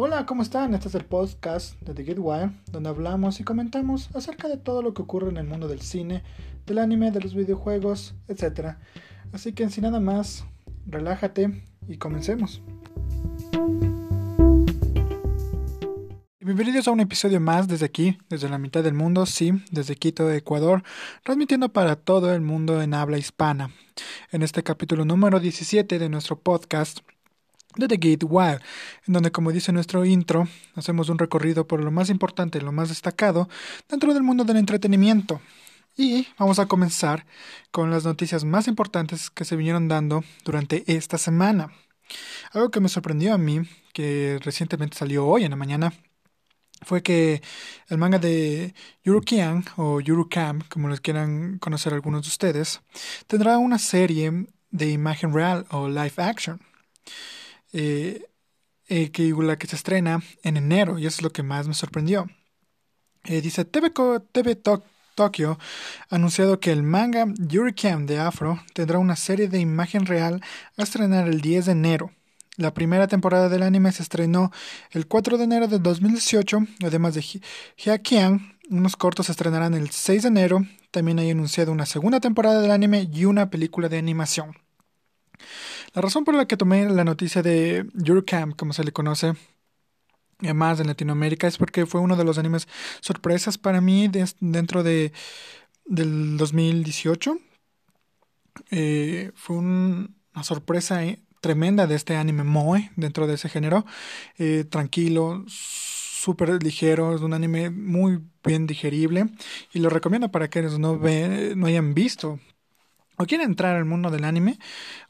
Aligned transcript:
Hola, 0.00 0.26
¿cómo 0.26 0.42
están? 0.42 0.74
Este 0.74 0.86
es 0.86 0.94
el 0.94 1.04
podcast 1.04 1.74
de 1.80 1.92
The 1.92 2.04
Get 2.04 2.18
Wire, 2.20 2.52
donde 2.70 2.88
hablamos 2.88 3.40
y 3.40 3.42
comentamos 3.42 4.14
acerca 4.14 4.46
de 4.46 4.56
todo 4.56 4.80
lo 4.80 4.94
que 4.94 5.02
ocurre 5.02 5.28
en 5.28 5.38
el 5.38 5.48
mundo 5.48 5.66
del 5.66 5.80
cine, 5.80 6.22
del 6.66 6.78
anime, 6.78 7.10
de 7.10 7.20
los 7.20 7.34
videojuegos, 7.34 8.14
etc. 8.28 8.76
Así 9.32 9.54
que 9.54 9.68
sin 9.70 9.82
nada 9.82 9.98
más, 9.98 10.44
relájate 10.86 11.64
y 11.88 11.96
comencemos. 11.96 12.62
Bienvenidos 16.38 16.86
a 16.86 16.92
un 16.92 17.00
episodio 17.00 17.40
más 17.40 17.66
desde 17.66 17.86
aquí, 17.86 18.18
desde 18.28 18.48
la 18.48 18.58
mitad 18.58 18.84
del 18.84 18.94
mundo, 18.94 19.26
sí, 19.26 19.50
desde 19.72 19.96
Quito, 19.96 20.30
Ecuador, 20.30 20.84
transmitiendo 21.24 21.72
para 21.72 21.96
todo 21.96 22.32
el 22.32 22.40
mundo 22.40 22.80
en 22.80 22.94
habla 22.94 23.18
hispana. 23.18 23.72
En 24.30 24.44
este 24.44 24.62
capítulo 24.62 25.04
número 25.04 25.40
17 25.40 25.98
de 25.98 26.08
nuestro 26.08 26.38
podcast, 26.38 27.00
de 27.78 27.88
The 27.88 27.96
Gate 27.96 28.26
Wild, 28.26 28.60
en 29.06 29.14
donde, 29.14 29.30
como 29.32 29.52
dice 29.52 29.72
nuestro 29.72 30.04
intro, 30.04 30.48
hacemos 30.74 31.08
un 31.08 31.18
recorrido 31.18 31.66
por 31.66 31.82
lo 31.82 31.90
más 31.90 32.10
importante 32.10 32.60
lo 32.60 32.72
más 32.72 32.88
destacado 32.88 33.48
dentro 33.88 34.12
del 34.12 34.22
mundo 34.22 34.44
del 34.44 34.56
entretenimiento. 34.56 35.40
Y 35.96 36.28
vamos 36.38 36.58
a 36.58 36.66
comenzar 36.66 37.26
con 37.70 37.90
las 37.90 38.04
noticias 38.04 38.44
más 38.44 38.68
importantes 38.68 39.30
que 39.30 39.44
se 39.44 39.56
vinieron 39.56 39.88
dando 39.88 40.22
durante 40.44 40.84
esta 40.86 41.18
semana. 41.18 41.72
Algo 42.52 42.70
que 42.70 42.80
me 42.80 42.88
sorprendió 42.88 43.34
a 43.34 43.38
mí, 43.38 43.62
que 43.92 44.38
recientemente 44.42 44.96
salió 44.96 45.26
hoy 45.26 45.44
en 45.44 45.50
la 45.50 45.56
mañana, 45.56 45.92
fue 46.82 47.02
que 47.02 47.42
el 47.88 47.98
manga 47.98 48.18
de 48.18 48.74
Yurukian 49.02 49.64
o 49.76 50.00
Yurukam, 50.00 50.62
como 50.68 50.88
les 50.88 51.00
quieran 51.00 51.58
conocer 51.58 51.92
algunos 51.92 52.22
de 52.22 52.28
ustedes, 52.28 52.80
tendrá 53.26 53.58
una 53.58 53.78
serie 53.78 54.46
de 54.70 54.90
imagen 54.90 55.32
real 55.32 55.66
o 55.70 55.88
live 55.88 56.14
action. 56.18 56.60
Eh, 57.72 58.22
eh, 58.88 59.10
que 59.10 59.34
la 59.42 59.58
que 59.58 59.66
se 59.66 59.76
estrena 59.76 60.22
en 60.42 60.56
enero 60.56 60.98
y 60.98 61.06
eso 61.06 61.16
es 61.18 61.22
lo 61.22 61.30
que 61.30 61.42
más 61.42 61.68
me 61.68 61.74
sorprendió. 61.74 62.26
Eh, 63.24 63.42
dice 63.42 63.64
TV, 63.66 63.92
TV 64.32 64.56
Tokyo 65.14 65.58
ha 66.08 66.14
anunciado 66.14 66.58
que 66.60 66.72
el 66.72 66.82
manga 66.82 67.26
Yurikam 67.38 68.06
de 68.06 68.18
Afro 68.18 68.60
tendrá 68.72 68.98
una 68.98 69.16
serie 69.16 69.48
de 69.48 69.60
imagen 69.60 70.06
real 70.06 70.42
a 70.78 70.82
estrenar 70.82 71.28
el 71.28 71.42
10 71.42 71.66
de 71.66 71.72
enero. 71.72 72.10
La 72.56 72.72
primera 72.72 73.06
temporada 73.06 73.48
del 73.48 73.62
anime 73.62 73.92
se 73.92 74.02
estrenó 74.02 74.50
el 74.90 75.06
4 75.06 75.36
de 75.38 75.44
enero 75.44 75.68
de 75.68 75.78
2018, 75.78 76.60
además 76.84 77.14
de 77.14 77.24
Hyakian. 77.76 78.58
Unos 78.70 78.96
cortos 78.96 79.26
se 79.26 79.32
estrenarán 79.32 79.74
el 79.74 79.90
6 79.90 80.22
de 80.22 80.28
enero. 80.28 80.66
También 80.90 81.18
hay 81.18 81.30
anunciado 81.30 81.72
una 81.72 81.86
segunda 81.86 82.20
temporada 82.20 82.60
del 82.60 82.70
anime 82.70 83.08
y 83.12 83.26
una 83.26 83.50
película 83.50 83.88
de 83.88 83.98
animación. 83.98 84.56
La 85.94 86.02
razón 86.02 86.24
por 86.24 86.34
la 86.34 86.46
que 86.46 86.56
tomé 86.56 86.88
la 86.88 87.04
noticia 87.04 87.42
de 87.42 87.86
Eurocamp, 88.04 88.56
como 88.56 88.72
se 88.72 88.84
le 88.84 88.92
conoce, 88.92 89.34
más 90.54 90.78
en 90.80 90.86
Latinoamérica, 90.86 91.46
es 91.46 91.58
porque 91.58 91.86
fue 91.86 92.00
uno 92.00 92.16
de 92.16 92.24
los 92.24 92.38
animes 92.38 92.68
sorpresas 93.00 93.58
para 93.58 93.80
mí 93.80 94.08
dentro 94.40 94.82
de 94.82 95.12
del 95.88 96.36
2018. 96.36 97.38
Eh, 98.70 99.32
fue 99.34 99.56
una 99.56 100.08
sorpresa 100.42 101.04
eh, 101.04 101.20
tremenda 101.40 101.86
de 101.86 101.94
este 101.94 102.16
anime 102.16 102.44
Moe 102.44 102.90
dentro 102.96 103.26
de 103.26 103.34
ese 103.34 103.48
género. 103.48 103.84
Eh, 104.36 104.64
tranquilo, 104.68 105.44
súper 105.48 106.62
ligero, 106.62 107.14
es 107.14 107.22
un 107.22 107.32
anime 107.32 107.70
muy 107.70 108.20
bien 108.44 108.66
digerible 108.66 109.26
y 109.72 109.80
lo 109.80 109.88
recomiendo 109.88 110.30
para 110.30 110.48
quienes 110.48 110.78
no, 110.78 110.98
ve, 110.98 111.54
no 111.56 111.66
hayan 111.66 111.94
visto 111.94 112.38
o 113.18 113.26
quieren 113.26 113.50
entrar 113.50 113.76
al 113.76 113.84
mundo 113.84 114.10
del 114.10 114.24
anime 114.24 114.58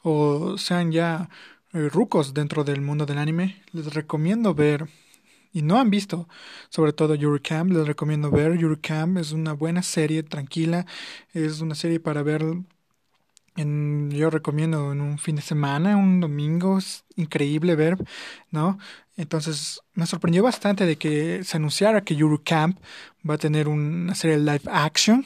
o 0.03 0.57
sean 0.57 0.91
ya 0.91 1.29
eh, 1.73 1.89
rucos 1.89 2.33
dentro 2.33 2.63
del 2.63 2.81
mundo 2.81 3.05
del 3.05 3.19
anime. 3.19 3.61
Les 3.71 3.93
recomiendo 3.93 4.53
ver 4.53 4.87
y 5.53 5.61
no 5.61 5.79
han 5.79 5.89
visto, 5.89 6.27
sobre 6.69 6.93
todo 6.93 7.15
Camp, 7.41 7.71
les 7.71 7.87
recomiendo 7.87 8.29
ver 8.29 8.59
Camp, 8.81 9.17
es 9.17 9.31
una 9.31 9.53
buena 9.53 9.81
serie, 9.81 10.23
tranquila, 10.23 10.85
es 11.33 11.61
una 11.61 11.75
serie 11.75 11.99
para 11.99 12.21
ver 12.23 12.43
yo 13.55 14.29
recomiendo 14.29 14.91
en 14.93 15.01
un 15.01 15.17
fin 15.17 15.35
de 15.35 15.41
semana, 15.41 15.97
un 15.97 16.21
domingo, 16.21 16.77
es 16.77 17.03
increíble 17.17 17.75
ver, 17.75 17.97
¿no? 18.51 18.77
Entonces 19.17 19.81
me 19.93 20.05
sorprendió 20.05 20.43
bastante 20.43 20.85
de 20.85 20.95
que 20.97 21.43
se 21.43 21.57
anunciara 21.57 22.01
que 22.01 22.15
Yuru 22.15 22.41
Camp 22.43 22.79
va 23.29 23.33
a 23.33 23.37
tener 23.37 23.67
una 23.67 24.15
serie 24.15 24.37
live 24.37 24.61
action. 24.67 25.25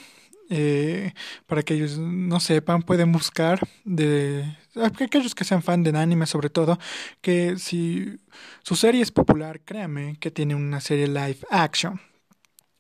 Eh, 0.50 1.14
para 1.48 1.64
que 1.64 1.74
ellos 1.74 1.98
no 1.98 2.40
sepan, 2.40 2.82
pueden 2.84 3.12
buscar 3.12 3.68
de 3.86 4.58
aquellos 4.76 5.36
que 5.36 5.46
sean 5.46 5.64
fan 5.64 5.84
de 5.84 5.98
anime 5.98 6.26
sobre 6.26 6.50
todo, 6.50 6.78
que 7.22 7.58
si 7.58 8.18
su 8.62 8.76
serie 8.76 9.02
es 9.02 9.12
popular, 9.12 9.62
créanme 9.62 10.18
que 10.20 10.32
tiene 10.32 10.56
una 10.56 10.82
serie 10.82 11.08
live 11.08 11.40
action. 11.50 12.00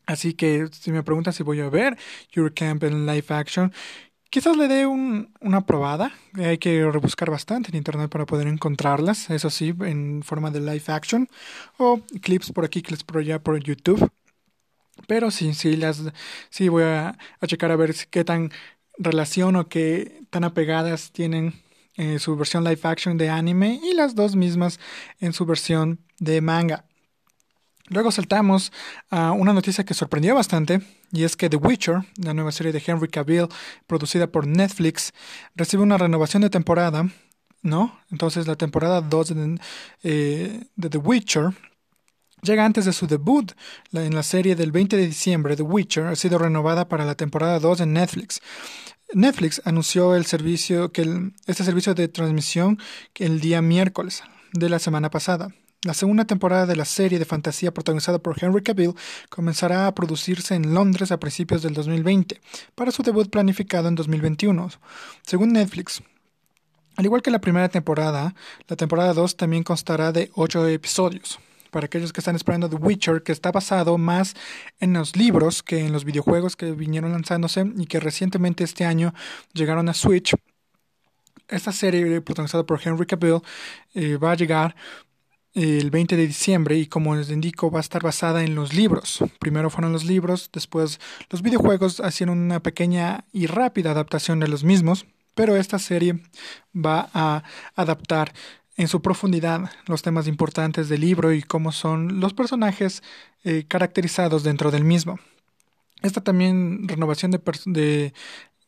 Así 0.05 0.33
que 0.33 0.67
si 0.71 0.91
me 0.91 1.03
preguntan 1.03 1.33
si 1.33 1.43
voy 1.43 1.61
a 1.61 1.69
ver 1.69 1.97
Your 2.33 2.53
Camp 2.53 2.83
en 2.83 3.05
live 3.05 3.27
action, 3.29 3.71
Quizás 4.33 4.57
le 4.57 4.67
dé 4.67 4.87
una 4.87 5.61
probada. 5.67 6.11
Hay 6.33 6.57
que 6.57 6.89
rebuscar 6.89 7.29
bastante 7.29 7.69
en 7.69 7.77
internet 7.77 8.09
para 8.09 8.25
poder 8.25 8.47
encontrarlas. 8.47 9.29
Eso 9.29 9.51
sí, 9.51 9.75
en 9.81 10.23
forma 10.23 10.49
de 10.49 10.59
live 10.59 10.85
action. 10.87 11.29
O 11.77 12.01
clips 12.19 12.51
por 12.51 12.65
aquí, 12.65 12.81
clips 12.81 13.03
por 13.03 13.19
allá 13.19 13.37
por 13.37 13.59
YouTube. 13.59 14.09
Pero 15.07 15.31
sí, 15.31 15.53
sí, 15.53 15.75
las, 15.75 16.03
sí 16.49 16.69
voy 16.69 16.83
a, 16.83 17.17
checar 17.45 17.71
a 17.71 17.75
ver 17.75 17.95
qué 18.09 18.23
tan 18.23 18.51
relación 18.97 19.55
o 19.55 19.67
qué 19.67 20.21
tan 20.29 20.43
apegadas 20.43 21.11
tienen 21.11 21.53
eh, 21.97 22.19
su 22.19 22.35
versión 22.35 22.63
live 22.63 22.79
action 22.83 23.17
de 23.17 23.29
anime 23.29 23.79
y 23.83 23.93
las 23.93 24.15
dos 24.15 24.35
mismas 24.35 24.79
en 25.19 25.33
su 25.33 25.45
versión 25.45 25.99
de 26.19 26.41
manga. 26.41 26.85
Luego 27.89 28.11
saltamos 28.11 28.71
a 29.09 29.33
una 29.33 29.51
noticia 29.51 29.83
que 29.83 29.93
sorprendió 29.93 30.35
bastante, 30.35 30.81
y 31.11 31.23
es 31.23 31.35
que 31.35 31.49
The 31.49 31.57
Witcher, 31.57 32.03
la 32.15 32.33
nueva 32.33 32.51
serie 32.53 32.71
de 32.71 32.81
Henry 32.85 33.09
Cavill, 33.09 33.47
producida 33.87 34.27
por 34.27 34.47
Netflix, 34.47 35.13
recibe 35.53 35.83
una 35.83 35.97
renovación 35.97 36.41
de 36.41 36.49
temporada, 36.49 37.09
¿no? 37.61 37.99
Entonces 38.09 38.47
la 38.47 38.55
temporada 38.55 39.01
2 39.01 39.33
eh, 40.03 40.63
de, 40.75 40.89
The 40.89 40.97
Witcher 40.97 41.49
llega 42.43 42.65
antes 42.65 42.85
de 42.85 42.93
su 42.93 43.07
debut 43.07 43.53
en 43.91 44.13
la 44.13 44.23
serie 44.23 44.55
del 44.55 44.71
20 44.71 44.97
de 44.97 45.07
diciembre. 45.07 45.55
The 45.55 45.63
Witcher 45.63 46.07
ha 46.07 46.15
sido 46.15 46.37
renovada 46.37 46.87
para 46.87 47.05
la 47.05 47.15
temporada 47.15 47.59
2 47.59 47.81
en 47.81 47.93
Netflix. 47.93 48.41
Netflix 49.13 49.61
anunció 49.65 50.15
el 50.15 50.25
servicio 50.25 50.91
que 50.91 51.31
este 51.45 51.63
servicio 51.63 51.93
de 51.93 52.07
transmisión 52.07 52.79
el 53.15 53.39
día 53.39 53.61
miércoles 53.61 54.23
de 54.53 54.69
la 54.69 54.79
semana 54.79 55.09
pasada. 55.09 55.49
La 55.83 55.93
segunda 55.93 56.23
temporada 56.23 56.65
de 56.65 56.77
la 56.77 56.85
serie 56.85 57.19
de 57.19 57.25
fantasía 57.25 57.73
protagonizada 57.73 58.17
por 58.17 58.41
Henry 58.41 58.63
Cavill 58.63 58.93
comenzará 59.29 59.85
a 59.85 59.93
producirse 59.93 60.55
en 60.55 60.73
Londres 60.73 61.11
a 61.11 61.19
principios 61.19 61.61
del 61.61 61.73
2020, 61.73 62.39
para 62.73 62.91
su 62.91 63.03
debut 63.03 63.29
planificado 63.29 63.89
en 63.89 63.95
2021. 63.95 64.69
Según 65.23 65.51
Netflix, 65.51 66.01
al 66.95 67.05
igual 67.05 67.21
que 67.21 67.31
la 67.31 67.41
primera 67.41 67.67
temporada, 67.67 68.33
la 68.67 68.75
temporada 68.77 69.13
2 69.13 69.35
también 69.35 69.63
constará 69.63 70.13
de 70.13 70.31
8 70.35 70.67
episodios. 70.69 71.39
Para 71.73 71.87
aquellos 71.87 72.13
que 72.13 72.21
están 72.21 72.35
esperando 72.35 72.69
The 72.69 72.75
Witcher, 72.75 73.23
que 73.23 73.31
está 73.31 73.51
basado 73.51 73.97
más 73.97 74.35
en 74.79 74.93
los 74.93 75.15
libros 75.15 75.63
que 75.63 75.79
en 75.79 75.91
los 75.91 76.05
videojuegos 76.05 76.55
que 76.55 76.71
vinieron 76.71 77.11
lanzándose 77.11 77.65
y 77.75 77.87
que 77.87 77.99
recientemente 77.99 78.63
este 78.63 78.85
año 78.85 79.11
llegaron 79.53 79.89
a 79.89 79.95
Switch, 79.95 80.35
esta 81.47 81.71
serie 81.71 82.21
protagonizada 82.21 82.63
por 82.63 82.79
Henry 82.83 83.07
Cavill 83.07 83.41
eh, 83.95 84.17
va 84.17 84.33
a 84.33 84.35
llegar 84.35 84.75
el 85.53 85.89
20 85.89 86.15
de 86.15 86.27
diciembre 86.27 86.77
y 86.77 86.85
como 86.85 87.15
les 87.15 87.31
indico 87.31 87.71
va 87.71 87.79
a 87.79 87.81
estar 87.81 88.03
basada 88.03 88.43
en 88.43 88.53
los 88.53 88.75
libros. 88.75 89.23
Primero 89.39 89.71
fueron 89.71 89.93
los 89.93 90.05
libros, 90.05 90.51
después 90.53 90.99
los 91.31 91.41
videojuegos 91.41 92.01
hicieron 92.07 92.37
una 92.37 92.61
pequeña 92.61 93.25
y 93.31 93.47
rápida 93.47 93.91
adaptación 93.91 94.39
de 94.39 94.47
los 94.47 94.63
mismos, 94.63 95.07
pero 95.33 95.55
esta 95.55 95.79
serie 95.79 96.19
va 96.75 97.09
a 97.15 97.43
adaptar 97.75 98.31
en 98.75 98.87
su 98.87 99.01
profundidad 99.01 99.71
los 99.87 100.01
temas 100.01 100.27
importantes 100.27 100.89
del 100.89 101.01
libro 101.01 101.33
y 101.33 101.43
cómo 101.43 101.71
son 101.71 102.19
los 102.19 102.33
personajes 102.33 103.03
eh, 103.43 103.65
caracterizados 103.67 104.43
dentro 104.43 104.71
del 104.71 104.83
mismo. 104.83 105.19
Esta 106.01 106.21
también 106.21 106.87
renovación 106.87 107.31
de, 107.31 108.13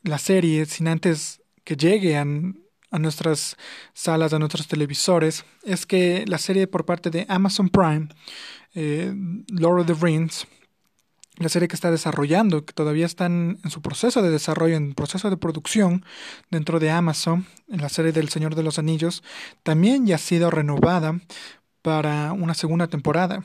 la 0.03 0.17
serie 0.19 0.65
sin 0.65 0.87
antes 0.87 1.41
que 1.63 1.75
llegue 1.75 2.17
a 2.17 2.25
a 2.95 2.99
nuestras 2.99 3.57
salas, 3.93 4.31
a 4.33 4.39
nuestros 4.39 4.67
televisores, 4.67 5.43
es 5.63 5.85
que 5.85 6.23
la 6.27 6.37
serie 6.37 6.65
por 6.65 6.85
parte 6.85 7.09
de 7.09 7.25
Amazon 7.27 7.67
Prime, 7.67 8.07
eh, 8.73 9.13
Lord 9.49 9.81
of 9.81 9.87
the 9.87 10.05
Rings, 10.05 10.47
la 11.37 11.49
serie 11.49 11.67
que 11.67 11.75
está 11.75 11.91
desarrollando, 11.91 12.65
que 12.65 12.73
todavía 12.73 13.05
están 13.05 13.59
en 13.63 13.69
su 13.69 13.81
proceso 13.81 14.21
de 14.21 14.29
desarrollo, 14.29 14.75
en 14.75 14.93
proceso 14.93 15.29
de 15.29 15.37
producción 15.37 16.05
dentro 16.49 16.79
de 16.79 16.91
Amazon, 16.91 17.45
en 17.67 17.81
la 17.81 17.89
serie 17.89 18.11
del 18.11 18.29
Señor 18.29 18.55
de 18.55 18.63
los 18.63 18.79
Anillos, 18.79 19.23
también 19.63 20.05
ya 20.05 20.15
ha 20.15 20.19
sido 20.19 20.49
renovada 20.49 21.19
para 21.81 22.33
una 22.33 22.53
segunda 22.53 22.87
temporada. 22.87 23.43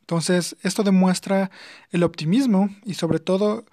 Entonces, 0.00 0.56
esto 0.62 0.82
demuestra 0.82 1.50
el 1.90 2.02
optimismo 2.02 2.70
y 2.84 2.94
sobre 2.94 3.18
todo 3.18 3.64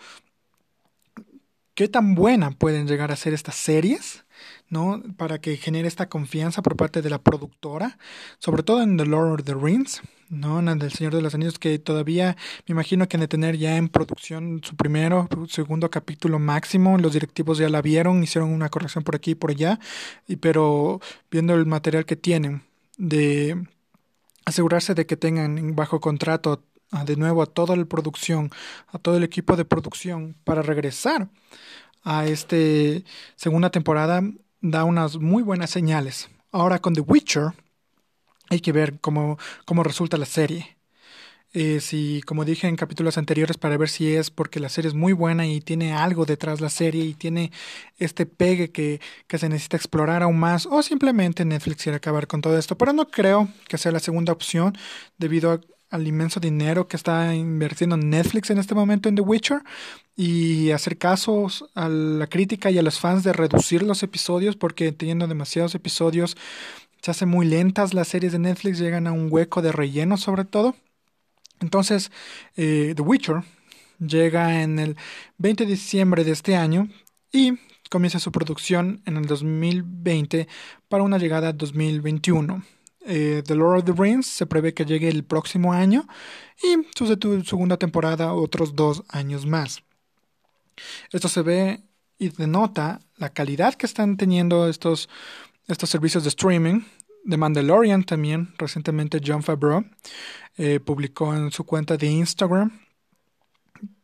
qué 1.74 1.88
tan 1.88 2.16
buena 2.16 2.52
pueden 2.52 2.88
llegar 2.88 3.12
a 3.12 3.16
ser 3.16 3.34
estas 3.34 3.56
series 3.56 4.26
¿no? 4.70 5.02
Para 5.18 5.40
que 5.42 5.58
genere 5.58 5.88
esta 5.88 6.10
confianza 6.10 6.62
por 6.62 6.76
parte 6.76 7.02
de 7.02 7.10
la 7.10 7.22
productora, 7.22 7.98
sobre 8.38 8.64
todo 8.64 8.82
en 8.82 8.98
The 8.98 9.06
Lord 9.06 9.42
of 9.42 9.44
the 9.46 9.56
Rings, 9.56 10.02
¿no? 10.30 10.60
En 10.60 10.68
el 10.68 10.92
Señor 10.92 11.16
de 11.16 11.22
los 11.22 11.34
Anillos, 11.34 11.60
que 11.60 11.80
todavía 11.80 12.38
me 12.68 12.74
imagino 12.74 13.08
que 13.08 13.18
han 13.18 13.22
de 13.22 13.28
tener 13.28 13.58
ya 13.58 13.78
en 13.78 13.90
producción 13.90 14.62
su 14.64 14.76
primero, 14.76 15.28
segundo 15.50 15.90
capítulo 15.90 16.40
máximo. 16.40 16.98
Los 16.98 17.14
directivos 17.14 17.58
ya 17.58 17.70
la 17.70 17.82
vieron, 17.82 18.24
hicieron 18.24 18.52
una 18.52 18.70
corrección 18.70 19.04
por 19.04 19.16
aquí 19.16 19.32
y 19.32 19.36
por 19.36 19.52
allá, 19.52 19.80
y, 20.28 20.36
pero 20.38 21.02
viendo 21.32 21.56
el 21.56 21.66
material 21.66 22.06
que 22.06 22.16
tienen, 22.16 22.64
de 22.98 23.66
asegurarse 24.46 24.94
de 24.94 25.06
que 25.06 25.18
tengan 25.18 25.76
bajo 25.76 26.00
contrato 26.00 26.64
de 27.06 27.16
nuevo 27.16 27.42
a 27.42 27.46
toda 27.46 27.76
la 27.76 27.86
producción, 27.86 28.52
a 28.88 29.00
todo 29.00 29.18
el 29.18 29.24
equipo 29.24 29.56
de 29.56 29.66
producción 29.66 30.36
para 30.44 30.62
regresar 30.62 31.30
a 32.04 32.26
esta 32.26 32.56
segunda 33.36 33.70
temporada 33.70 34.24
da 34.62 34.84
unas 34.84 35.18
muy 35.18 35.44
buenas 35.44 35.70
señales. 35.70 36.30
Ahora 36.52 36.80
con 36.80 36.94
The 36.94 37.02
Witcher 37.02 37.54
hay 38.50 38.60
que 38.60 38.72
ver 38.72 39.00
cómo, 39.00 39.38
cómo 39.66 39.84
resulta 39.84 40.18
la 40.18 40.26
serie. 40.26 40.78
Eh, 41.52 41.80
si, 41.80 42.22
como 42.28 42.46
dije 42.46 42.68
en 42.68 42.76
capítulos 42.76 43.18
anteriores, 43.18 43.58
para 43.58 43.76
ver 43.76 43.90
si 43.90 44.16
es 44.16 44.30
porque 44.30 44.60
la 44.60 44.70
serie 44.70 44.90
es 44.90 44.94
muy 44.94 45.14
buena 45.14 45.48
y 45.48 45.62
tiene 45.62 45.94
algo 45.94 46.26
detrás 46.26 46.62
la 46.62 46.70
serie 46.70 47.04
y 47.04 47.16
tiene 47.16 47.52
este 47.98 48.28
pegue 48.28 48.72
que, 48.72 49.02
que 49.26 49.40
se 49.40 49.50
necesita 49.50 49.76
explorar 49.78 50.22
aún 50.22 50.38
más, 50.38 50.68
o 50.68 50.84
simplemente 50.84 51.46
Netflix 51.46 51.84
quiere 51.84 51.96
acabar 51.96 52.28
con 52.28 52.42
todo 52.42 52.58
esto. 52.58 52.78
Pero 52.78 52.94
no 52.94 53.08
creo 53.10 53.48
que 53.68 53.80
sea 53.80 53.92
la 53.92 54.00
segunda 54.00 54.32
opción 54.32 54.78
debido 55.18 55.52
a 55.52 55.62
al 55.90 56.08
inmenso 56.08 56.40
dinero 56.40 56.88
que 56.88 56.98
está 56.98 57.34
invirtiendo 57.36 57.98
Netflix 57.98 58.50
en 58.50 58.60
este 58.60 58.76
momento 58.76 59.10
en 59.10 59.16
The 59.16 59.22
Witcher 59.22 59.62
y 60.16 60.72
hacer 60.72 60.98
casos 60.98 61.66
a 61.76 61.90
la 61.90 62.28
crítica 62.28 62.70
y 62.72 62.78
a 62.78 62.84
los 62.84 63.00
fans 63.00 63.24
de 63.24 63.34
reducir 63.34 63.84
los 63.84 64.04
episodios 64.04 64.56
porque 64.56 64.92
teniendo 64.92 65.28
demasiados 65.28 65.76
episodios 65.76 66.38
se 67.02 67.12
hacen 67.12 67.30
muy 67.30 67.46
lentas 67.46 67.94
las 67.94 68.10
series 68.10 68.34
de 68.34 68.40
Netflix, 68.40 68.78
llegan 68.78 69.08
a 69.08 69.12
un 69.12 69.30
hueco 69.32 69.62
de 69.62 69.72
relleno 69.72 70.18
sobre 70.18 70.46
todo. 70.46 70.76
Entonces, 71.62 72.12
eh, 72.58 72.94
The 72.96 73.02
Witcher 73.02 73.44
llega 74.00 74.62
en 74.62 74.80
el 74.80 74.96
20 75.38 75.66
de 75.66 75.72
diciembre 75.72 76.24
de 76.24 76.32
este 76.32 76.56
año 76.56 76.90
y 77.32 77.58
comienza 77.90 78.20
su 78.20 78.32
producción 78.32 79.02
en 79.06 79.18
el 79.18 79.26
2020 79.26 80.48
para 80.88 81.04
una 81.04 81.18
llegada 81.18 81.54
2021 81.54 82.64
eh, 83.10 83.44
The 83.46 83.56
Lord 83.56 83.80
of 83.80 83.86
the 83.86 84.02
Rings 84.02 84.28
se 84.28 84.46
prevé 84.46 84.74
que 84.74 84.86
llegue 84.86 85.10
el 85.10 85.24
próximo 85.24 85.74
año 85.74 86.08
y 86.62 86.88
su 86.96 87.08
segunda 87.44 87.78
temporada 87.78 88.34
otros 88.34 88.76
dos 88.76 89.04
años 89.10 89.46
más. 89.46 89.84
Esto 91.12 91.28
se 91.28 91.42
ve 91.42 91.82
y 92.20 92.30
denota 92.30 93.02
la 93.18 93.34
calidad 93.34 93.74
que 93.74 93.86
están 93.86 94.16
teniendo 94.16 94.70
estos, 94.70 95.10
estos 95.68 95.90
servicios 95.90 96.24
de 96.24 96.30
streaming. 96.30 96.82
The 97.28 97.38
Mandalorian 97.38 98.04
también, 98.04 98.54
recientemente 98.58 99.22
John 99.26 99.44
Favreau 99.44 99.84
eh, 100.58 100.80
publicó 100.80 101.36
en 101.36 101.52
su 101.52 101.66
cuenta 101.66 101.98
de 101.98 102.08
Instagram 102.08 102.72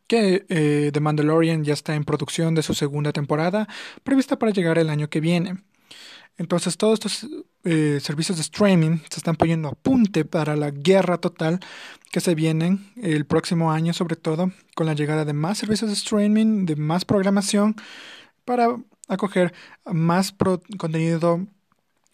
que 0.06 0.46
eh, 0.48 0.90
The 0.92 1.00
Mandalorian 1.00 1.64
ya 1.64 1.74
está 1.74 1.94
en 1.94 2.04
producción 2.04 2.54
de 2.54 2.62
su 2.62 2.74
segunda 2.74 3.12
temporada, 3.12 3.68
prevista 4.04 4.38
para 4.38 4.52
llegar 4.52 4.78
el 4.78 4.90
año 4.90 5.08
que 5.08 5.20
viene. 5.20 5.56
Entonces 6.38 6.76
todos 6.76 6.94
estos 6.94 7.26
eh, 7.64 7.98
servicios 8.00 8.38
de 8.38 8.42
streaming 8.42 8.98
se 9.10 9.18
están 9.18 9.36
poniendo 9.36 9.68
a 9.68 9.72
punte 9.72 10.24
para 10.24 10.54
la 10.54 10.70
guerra 10.70 11.18
total 11.18 11.60
que 12.10 12.20
se 12.20 12.34
viene 12.34 12.78
el 13.02 13.24
próximo 13.24 13.72
año, 13.72 13.92
sobre 13.92 14.16
todo 14.16 14.52
con 14.74 14.86
la 14.86 14.94
llegada 14.94 15.24
de 15.24 15.32
más 15.32 15.58
servicios 15.58 15.90
de 15.90 15.94
streaming, 15.94 16.66
de 16.66 16.76
más 16.76 17.04
programación, 17.04 17.76
para 18.44 18.76
acoger 19.08 19.54
más 19.84 20.34
contenido 20.78 21.46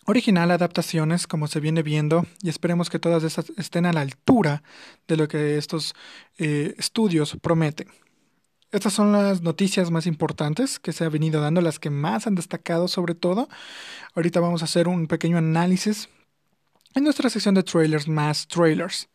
original, 0.07 0.51
adaptaciones, 0.51 1.27
como 1.27 1.47
se 1.47 1.61
viene 1.61 1.83
viendo, 1.83 2.27
y 2.43 2.49
esperemos 2.49 2.91
que 2.91 2.99
todas 2.99 3.23
estas 3.23 3.53
estén 3.57 3.87
a 3.87 3.93
la 3.93 4.01
altura 4.01 4.63
de 5.07 5.17
lo 5.17 5.29
que 5.29 5.59
estos 5.59 5.95
eh, 6.39 6.75
estudios 6.79 7.37
prometen. 7.41 7.89
Estas 8.73 8.95
son 8.95 9.13
las 9.13 9.43
noticias 9.43 9.91
más 9.91 10.07
importantes 10.07 10.79
que 10.79 10.93
se 10.93 11.05
han 11.05 11.13
venido 11.13 11.43
dando, 11.43 11.61
las 11.61 11.79
que 11.79 11.91
más 11.91 12.27
han 12.27 12.35
destacado 12.35 12.89
sobre 12.89 13.15
todo. 13.15 13.51
Ahorita 14.15 14.41
vamos 14.41 14.63
a 14.63 14.65
hacer 14.65 14.89
un 14.89 15.09
pequeño 15.09 15.37
análisis 15.37 16.09
en 16.95 17.05
nuestra 17.05 17.29
sección 17.29 17.55
de 17.55 17.65
trailers 17.65 18.09
más 18.09 18.49
trailers. 18.49 19.11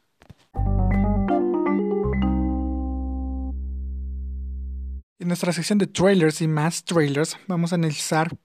En 5.18 5.28
nuestra 5.28 5.52
sección 5.52 5.80
de 5.80 5.88
trailers 5.88 6.40
y 6.42 6.48
más 6.48 6.84
trailers 6.84 7.36
vamos 7.48 7.72
a 7.72 7.76
analizar 7.78 8.38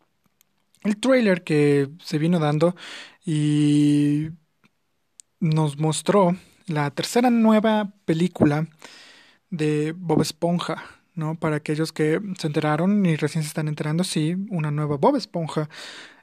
el 0.82 0.96
trailer 0.96 1.44
que 1.44 1.90
se 2.02 2.16
vino 2.16 2.38
dando 2.38 2.74
y 3.26 4.30
nos 5.40 5.78
mostró 5.78 6.34
la 6.68 6.90
tercera 6.90 7.28
nueva 7.28 7.92
película 8.06 8.66
de 9.50 9.92
Bob 9.94 10.22
Esponja, 10.22 11.01
¿no? 11.14 11.34
Para 11.38 11.56
aquellos 11.56 11.92
que 11.92 12.20
se 12.38 12.46
enteraron 12.46 13.04
y 13.06 13.16
recién 13.16 13.42
se 13.44 13.48
están 13.48 13.68
enterando, 13.68 14.04
sí, 14.04 14.36
una 14.50 14.70
nueva 14.70 14.96
Bob 14.96 15.16
Esponja 15.16 15.68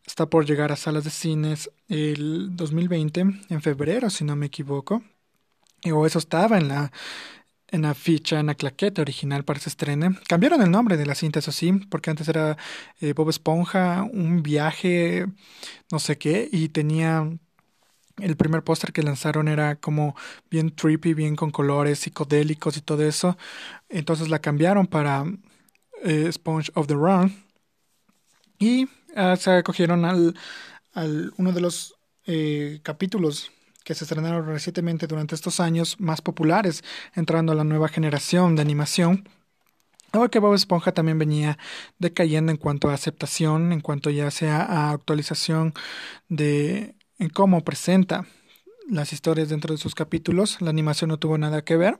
está 0.06 0.28
por 0.30 0.46
llegar 0.46 0.72
a 0.72 0.76
salas 0.76 1.04
de 1.04 1.12
cines 1.12 1.70
el 1.88 2.56
2020, 2.56 3.22
en 3.50 3.62
febrero, 3.62 4.10
si 4.10 4.24
no 4.24 4.36
me 4.36 4.48
equivoco. 4.48 5.04
O 5.94 6.06
eso 6.06 6.20
estaba 6.20 6.58
en 6.58 6.68
la, 6.68 6.92
en 7.70 7.84
la 7.84 7.94
ficha, 7.94 8.40
en 8.40 8.48
la 8.48 8.56
claqueta 8.56 9.02
original 9.02 9.46
para 9.46 9.60
ese 9.60 9.70
estreno. 9.70 10.16
Cambiaron 10.28 10.62
el 10.62 10.72
nombre 10.72 10.98
de 10.98 11.06
la 11.06 11.16
cinta, 11.16 11.40
eso 11.40 11.52
sí, 11.52 11.72
porque 11.90 12.10
antes 12.10 12.28
era 12.28 12.58
eh, 13.00 13.14
Bob 13.14 13.30
Esponja, 13.30 14.04
un 14.04 14.44
viaje, 14.44 15.28
no 15.92 16.00
sé 16.00 16.18
qué, 16.18 16.50
y 16.52 16.70
tenía 16.70 17.30
el 18.21 18.36
primer 18.38 18.63
póster 18.63 18.94
que 18.94 19.04
lanzaron 19.04 19.48
era 19.48 19.75
como 19.75 20.16
bien 20.50 20.75
trippy, 20.75 21.13
bien 21.13 21.36
con 21.36 21.51
colores 21.51 22.00
psicodélicos 22.00 22.77
y 22.77 22.81
todo 22.81 23.04
eso. 23.04 23.38
Entonces 23.89 24.30
la 24.30 24.39
cambiaron 24.39 24.88
para 24.88 25.25
eh, 26.04 26.30
Sponge 26.31 26.71
of 26.75 26.88
the 26.88 26.95
Run. 26.95 27.44
Y 28.60 28.88
ah, 29.16 29.36
se 29.38 29.51
acogieron 29.51 30.06
al, 30.06 30.36
al, 30.94 31.33
uno 31.38 31.51
de 31.51 31.62
los 31.62 31.95
eh, 32.25 32.80
capítulos 32.83 33.51
que 33.83 33.95
se 33.95 34.04
estrenaron 34.04 34.45
recientemente 34.45 35.07
durante 35.07 35.33
estos 35.33 35.60
años 35.60 36.00
más 36.00 36.21
populares, 36.21 36.83
entrando 37.16 37.54
a 37.54 37.56
la 37.56 37.63
nueva 37.63 37.88
generación 37.88 38.56
de 38.56 38.62
animación. 38.62 39.27
Ahora 40.12 40.30
que 40.30 40.39
Bob 40.39 40.56
Esponja 40.56 40.92
también 40.92 41.19
venía 41.19 41.57
decayendo 42.00 42.51
en 42.51 42.57
cuanto 42.57 42.89
a 42.89 42.94
aceptación, 42.94 43.71
en 43.71 43.81
cuanto 43.81 44.10
ya 44.10 44.30
sea 44.31 44.62
a 44.62 44.92
actualización 44.92 45.74
de 46.30 46.95
en 47.19 47.30
cómo 47.30 47.64
presenta 47.64 48.26
las 48.90 49.14
historias 49.14 49.49
dentro 49.49 49.73
de 49.73 49.78
sus 49.80 49.94
capítulos. 49.94 50.61
La 50.61 50.69
animación 50.69 51.09
no 51.09 51.19
tuvo 51.19 51.38
nada 51.38 51.64
que 51.64 51.78
ver. 51.78 51.99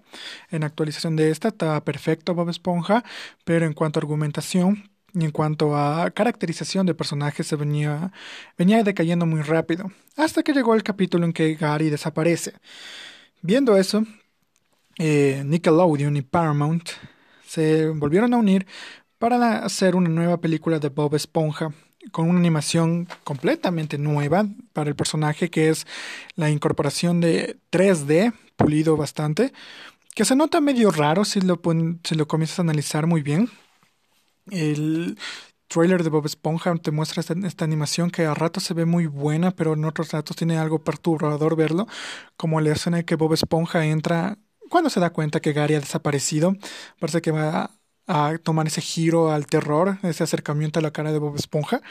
En 0.50 0.64
actualización 0.64 1.16
de 1.16 1.30
esta 1.30 1.50
estaba 1.50 1.84
perfecto 1.84 2.34
Bob 2.34 2.50
Esponja, 2.50 3.04
pero 3.44 3.66
en 3.66 3.74
cuanto 3.74 4.00
a 4.00 4.02
argumentación 4.02 4.90
y 5.14 5.26
en 5.26 5.32
cuanto 5.32 5.76
a 5.76 6.12
caracterización 6.12 6.86
de 6.86 6.94
personajes 6.94 7.48
se 7.48 7.56
venía, 7.56 8.12
venía 8.58 8.84
decayendo 8.84 9.26
muy 9.26 9.42
rápido, 9.42 9.92
hasta 10.16 10.44
que 10.44 10.54
llegó 10.54 10.76
el 10.76 10.84
capítulo 10.84 11.26
en 11.26 11.34
que 11.34 11.56
Gary 11.56 11.90
desaparece. 11.90 12.54
Viendo 13.42 13.76
eso, 13.76 14.04
eh, 14.98 15.44
Nickelodeon 15.46 16.16
y 16.18 16.22
Paramount 16.22 16.90
se 17.46 17.88
volvieron 17.90 18.34
a 18.34 18.38
unir 18.38 18.68
para 19.18 19.66
hacer 19.66 19.96
una 19.96 20.10
nueva 20.10 20.40
película 20.40 20.80
de 20.80 20.90
Bob 20.90 21.16
Esponja 21.16 21.74
con 22.12 22.30
una 22.30 22.40
animación 22.40 23.08
completamente 23.24 23.98
nueva 23.98 24.46
para 24.74 24.90
el 24.90 24.96
personaje, 24.96 25.50
que 25.50 25.70
es 25.70 25.86
la 26.36 26.50
incorporación 26.50 27.20
de 27.22 27.58
3D, 27.72 28.34
pulido 28.56 28.98
bastante, 28.98 29.54
que 30.16 30.26
se 30.26 30.36
nota 30.36 30.62
medio 30.62 30.92
raro 30.92 31.26
si 31.26 31.42
lo, 31.42 31.62
si 32.04 32.16
lo 32.16 32.28
comienzas 32.28 32.60
a 32.60 32.64
analizar 32.64 33.08
muy 33.08 33.22
bien. 33.22 33.50
El 34.50 35.18
trailer 35.68 36.04
de 36.04 36.10
Bob 36.10 36.26
Esponja 36.26 36.76
te 36.76 36.92
muestra 36.92 37.22
esta, 37.22 37.64
animación 37.64 38.10
que 38.10 38.26
a 38.26 38.34
ratos 38.34 38.64
se 38.64 38.74
ve 38.74 38.86
muy 38.86 39.06
buena, 39.06 39.52
pero 39.52 39.74
en 39.74 39.86
otros 39.86 40.12
ratos 40.12 40.36
tiene 40.36 40.58
algo 40.58 40.84
perturbador 40.84 41.56
verlo, 41.56 41.88
como 42.36 42.60
la 42.60 42.72
escena 42.72 43.00
en 43.00 43.06
que 43.06 43.16
Bob 43.16 43.34
Esponja 43.34 43.86
entra 43.86 44.38
cuando 44.70 44.90
se 44.90 45.00
da 45.00 45.12
cuenta 45.12 45.40
que 45.40 45.54
Gary 45.54 45.76
ha 45.76 45.80
desaparecido. 45.80 46.56
Parece 47.00 47.22
que 47.22 47.32
va 47.32 47.72
a 48.10 48.36
tomar 48.40 48.66
ese 48.66 48.82
giro 48.82 49.32
al 49.32 49.46
terror, 49.46 50.00
ese 50.02 50.24
acercamiento 50.24 50.80
a 50.80 50.82
la 50.82 50.92
cara 50.92 51.12
de 51.12 51.20
Bob 51.20 51.36
Esponja. 51.36 51.82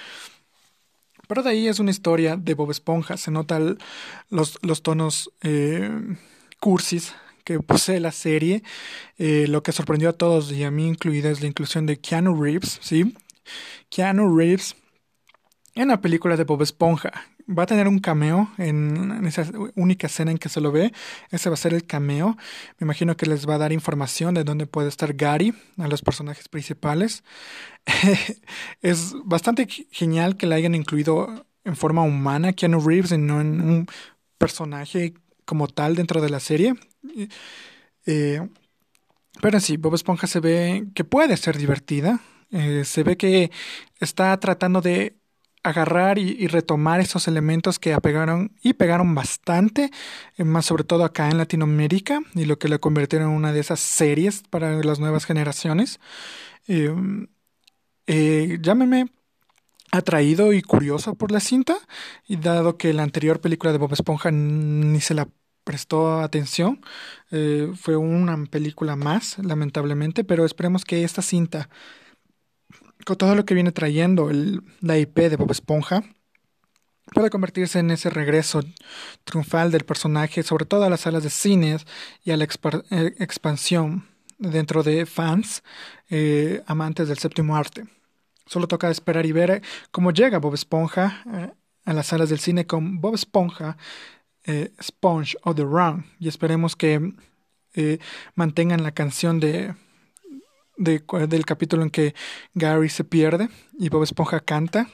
Pero 1.29 1.45
de 1.45 1.51
ahí 1.51 1.69
es 1.69 1.79
una 1.79 1.93
historia 1.93 2.37
de 2.37 2.55
Bob 2.55 2.73
Esponja. 2.73 3.17
Se 3.17 3.31
notan 3.31 3.79
los, 4.29 4.59
los 4.63 4.83
tonos 4.83 5.31
eh, 5.43 5.89
cursis 6.59 7.15
que 7.45 7.61
posee 7.61 8.01
la 8.01 8.11
serie. 8.11 8.65
Eh, 9.17 9.47
lo 9.49 9.63
que 9.63 9.71
sorprendió 9.71 10.09
a 10.09 10.13
todos 10.13 10.51
y 10.51 10.65
a 10.65 10.73
mí 10.73 10.89
incluida 10.89 11.31
es 11.31 11.41
la 11.41 11.47
inclusión 11.47 11.87
de 11.87 12.01
Keanu 12.01 12.43
Reeves, 12.43 12.79
¿sí? 12.83 13.15
Keanu 13.89 14.37
Reeves 14.37 14.75
en 15.75 15.89
la 15.89 16.01
película 16.01 16.37
de 16.37 16.45
Bob 16.45 16.63
Esponja. 16.63 17.13
Va 17.49 17.63
a 17.63 17.67
tener 17.67 17.89
un 17.89 17.99
cameo 17.99 18.51
en, 18.59 19.25
esa 19.27 19.51
única 19.75 20.07
escena 20.07 20.31
en 20.31 20.39
que 20.39 20.49
se 20.49 20.61
lo 20.61 20.71
ve. 20.71 20.93
Ese 21.31 21.49
va 21.49 21.55
a 21.55 21.57
ser 21.57 21.75
el 21.75 21.87
cameo. 21.87 22.37
Me 22.79 22.85
imagino 22.85 23.17
que 23.17 23.27
les 23.27 23.49
va 23.49 23.55
a 23.55 23.59
dar 23.59 23.73
información 23.73 24.35
de 24.35 24.45
dónde 24.45 24.67
puede 24.67 24.89
estar 24.89 25.15
Gary 25.15 25.55
a 25.79 25.89
los 25.89 26.03
personajes 26.03 26.49
principales. 26.49 27.25
es 28.83 29.15
bastante 29.25 29.67
genial 29.91 30.37
que 30.37 30.47
la 30.47 30.57
hayan 30.57 30.75
incluido 30.75 31.47
en 31.65 31.77
forma 31.77 32.03
humana 32.03 32.53
Keanu 32.53 32.81
Reeves 32.81 33.13
y 33.13 33.19
no 33.19 33.41
en 33.41 33.61
un 33.61 33.87
personaje 34.39 35.15
como 35.45 35.69
tal 35.69 35.97
dentro 35.97 36.21
de 36.21 36.31
la 36.31 36.41
serie. 36.41 36.75
Eh, 38.07 38.47
pero 39.41 39.61
sí, 39.61 39.77
Bob 39.77 39.95
Esponja 39.95 40.27
se 40.27 40.41
ve 40.41 40.87
que 40.95 41.05
puede 41.05 41.37
ser 41.37 41.57
divertida. 41.59 42.21
Eh, 42.51 42.85
se 42.85 43.03
ve 43.03 43.17
que 43.17 43.51
está 44.01 44.39
tratando 44.41 44.81
de 44.81 45.18
agarrar 45.63 46.19
y, 46.19 46.47
retomar 46.47 47.01
esos 47.01 47.29
elementos 47.29 47.79
que 47.79 47.95
apegaron 47.95 48.53
y 48.63 48.75
pegaron 48.75 49.15
bastante, 49.15 49.91
eh, 50.37 50.45
más 50.45 50.67
sobre 50.67 50.85
todo 50.85 51.05
acá 51.05 51.29
en 51.29 51.39
Latinoamérica, 51.39 52.21
y 52.35 52.45
lo 52.45 52.59
que 52.59 52.69
le 52.69 52.79
convirtieron 52.79 53.31
en 53.31 53.37
una 53.37 53.53
de 53.53 53.61
esas 53.61 53.81
series 53.81 54.43
para 54.43 54.83
las 54.83 55.01
nuevas 55.01 55.25
generaciones. 55.25 56.01
Eh, 56.69 56.95
eh, 58.07 58.59
llámeme 58.61 59.11
atraído 59.91 60.53
y 60.53 60.63
curioso 60.63 61.15
por 61.15 61.33
la 61.33 61.41
cinta, 61.41 61.77
y 62.27 62.37
dado 62.37 62.77
que 62.77 62.93
la 62.93 63.03
anterior 63.03 63.41
película 63.41 63.73
de 63.73 63.79
Bob 63.79 63.93
Esponja 63.93 64.31
ni 64.31 65.01
se 65.01 65.15
la 65.15 65.29
prestó 65.65 66.21
atención, 66.21 66.81
fue 67.77 67.97
una 67.97 68.43
película 68.47 68.97
más, 68.97 69.39
lamentablemente, 69.39 70.25
pero 70.25 70.47
esperemos 70.47 70.85
que 70.87 71.05
esta 71.05 71.21
cinta 71.21 71.69
con 73.05 73.17
todo 73.17 73.35
lo 73.35 73.45
que 73.45 73.55
viene 73.55 73.73
trayendo 73.73 74.31
el, 74.31 74.63
la 74.81 74.99
IP 74.99 75.19
de 75.19 75.37
Bob 75.37 75.51
Esponja, 75.51 76.03
puede 77.13 77.31
convertirse 77.31 77.79
en 77.79 77.91
ese 77.91 78.11
regreso 78.11 78.63
triunfal 79.25 79.71
del 79.71 79.85
personaje, 79.85 80.43
sobre 80.43 80.67
todo 80.67 80.85
a 80.85 80.91
las 80.91 81.01
salas 81.01 81.23
de 81.23 81.31
cines 81.31 81.87
y 82.25 82.31
a 82.31 82.37
la 82.37 82.45
eh, 82.45 83.15
expansión 83.19 84.07
dentro 84.39 84.83
de 84.83 85.07
fans 85.07 85.63
eh, 86.11 86.63
amantes 86.67 87.09
del 87.09 87.19
séptimo 87.19 87.57
arte. 87.57 87.87
Solo 88.47 88.67
toca 88.67 88.91
esperar 88.91 89.27
y 89.27 89.33
ver 89.33 89.63
cómo 89.91 90.11
llega 90.11 90.39
Bob 90.39 90.55
Esponja 90.55 91.23
eh, 91.33 91.51
a 91.85 91.93
las 91.93 92.07
salas 92.07 92.29
del 92.29 92.39
cine 92.39 92.67
con 92.67 93.01
Bob 93.01 93.15
Esponja, 93.15 93.77
Sponge 94.83 95.37
o 95.43 95.55
The 95.55 95.63
Run. 95.63 96.07
Y 96.19 96.29
esperemos 96.29 96.75
que 96.75 97.13
mantengan 98.35 98.83
la 98.83 98.93
canción 98.93 99.41
de 99.41 99.75
del 100.79 101.45
capítulo 101.45 101.83
en 101.83 101.91
que 101.91 102.15
Gary 102.55 102.89
se 102.89 103.05
pierde 103.05 103.49
y 103.79 103.89
Bob 103.89 104.05
Esponja 104.05 104.41
canta. 104.41 104.89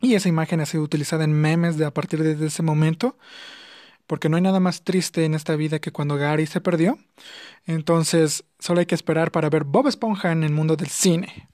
Y 0.00 0.14
esa 0.14 0.28
imagen 0.28 0.60
ha 0.60 0.66
sido 0.66 0.82
utilizada 0.82 1.24
en 1.24 1.32
memes 1.32 1.78
de 1.78 1.84
a 1.84 1.94
partir 1.94 2.22
de 2.22 2.46
ese 2.46 2.62
momento. 2.62 3.16
Porque 4.06 4.28
no 4.28 4.36
hay 4.36 4.42
nada 4.42 4.60
más 4.60 4.82
triste 4.82 5.24
en 5.24 5.34
esta 5.34 5.56
vida 5.56 5.78
que 5.78 5.92
cuando 5.92 6.16
Gary 6.16 6.46
se 6.46 6.60
perdió. 6.60 6.98
Entonces, 7.64 8.44
solo 8.58 8.80
hay 8.80 8.86
que 8.86 8.94
esperar 8.94 9.30
para 9.30 9.48
ver 9.48 9.64
Bob 9.64 9.88
Esponja 9.88 10.32
en 10.32 10.42
el 10.42 10.52
mundo 10.52 10.76
del 10.76 10.88
cine. 10.88 11.48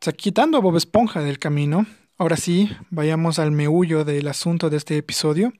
O 0.00 0.04
sea, 0.04 0.12
quitando 0.14 0.56
a 0.56 0.60
Bob 0.60 0.76
Esponja 0.76 1.20
del 1.20 1.38
camino, 1.38 1.84
ahora 2.16 2.36
sí, 2.36 2.70
vayamos 2.88 3.38
al 3.38 3.50
meullo 3.50 4.04
del 4.04 4.28
asunto 4.28 4.70
de 4.70 4.78
este 4.78 4.96
episodio. 4.96 5.52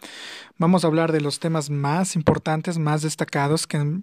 Vamos 0.57 0.85
a 0.85 0.87
hablar 0.87 1.13
de 1.13 1.21
los 1.21 1.41
temas 1.41 1.69
más 1.69 2.17
importantes, 2.17 2.79
más 2.79 3.03
destacados 3.03 3.67
que 3.67 4.01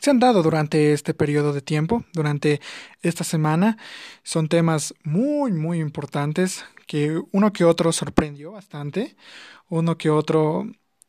se 0.00 0.10
han 0.10 0.18
dado 0.18 0.42
durante 0.42 0.92
este 0.92 1.14
periodo 1.14 1.52
de 1.52 1.62
tiempo, 1.62 2.04
durante 2.12 2.60
esta 3.02 3.24
semana. 3.24 3.78
Son 4.22 4.48
temas 4.48 4.94
muy, 5.02 5.52
muy 5.52 5.80
importantes 5.80 6.64
que 6.86 7.20
uno 7.32 7.52
que 7.52 7.64
otro 7.64 7.92
sorprendió 7.92 8.52
bastante, 8.52 9.16
uno 9.68 9.98
que 9.98 10.10
otro, 10.10 10.66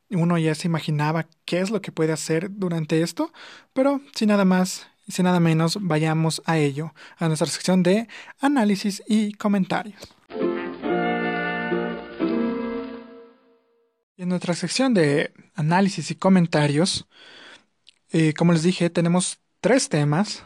uno 0.10 0.38
ya 0.38 0.56
se 0.56 0.68
imaginaba 0.68 1.28
qué 1.46 1.60
es 1.60 1.70
lo 1.70 1.82
que 1.82 1.92
puede 1.92 2.14
hacer 2.14 2.50
durante 2.52 3.02
esto, 3.02 3.32
pero 3.74 4.02
sin 4.16 4.30
nada 4.30 4.46
más 4.46 4.88
y 5.08 5.12
sin 5.12 5.26
nada 5.26 5.40
menos, 5.40 5.80
vayamos 5.82 6.42
a 6.46 6.60
ello, 6.60 6.94
a 7.18 7.28
nuestra 7.28 7.48
sección 7.48 7.82
de 7.82 8.08
análisis 8.40 9.02
y 9.08 9.34
comentarios. 9.34 10.16
en 14.20 14.28
nuestra 14.28 14.54
sección 14.54 14.94
de 14.94 15.32
análisis 15.56 16.12
y 16.12 16.16
comentarios, 16.16 17.08
eh, 18.12 18.34
como 18.34 18.54
les 18.54 18.64
dije, 18.64 18.90
tenemos 18.90 19.40
tres 19.62 19.90
temas 19.90 20.44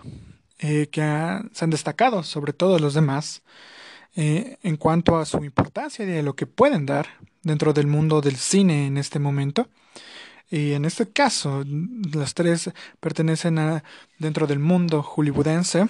eh, 0.59 0.87
que 0.91 1.01
se 1.53 1.63
han 1.63 1.69
destacado 1.69 2.23
sobre 2.23 2.53
todos 2.53 2.81
los 2.81 2.93
demás 2.93 3.41
eh, 4.15 4.57
en 4.63 4.77
cuanto 4.77 5.17
a 5.17 5.25
su 5.25 5.43
importancia 5.43 6.03
y 6.03 6.07
de 6.07 6.23
lo 6.23 6.35
que 6.35 6.45
pueden 6.45 6.85
dar 6.85 7.07
dentro 7.41 7.73
del 7.73 7.87
mundo 7.87 8.21
del 8.21 8.35
cine 8.35 8.87
en 8.87 8.97
este 8.97 9.19
momento. 9.19 9.69
Y 10.49 10.73
en 10.73 10.85
este 10.85 11.09
caso, 11.09 11.63
las 12.13 12.33
tres 12.33 12.69
pertenecen 12.99 13.57
a 13.57 13.83
dentro 14.19 14.45
del 14.45 14.59
mundo 14.59 15.01
hollywoodense 15.01 15.87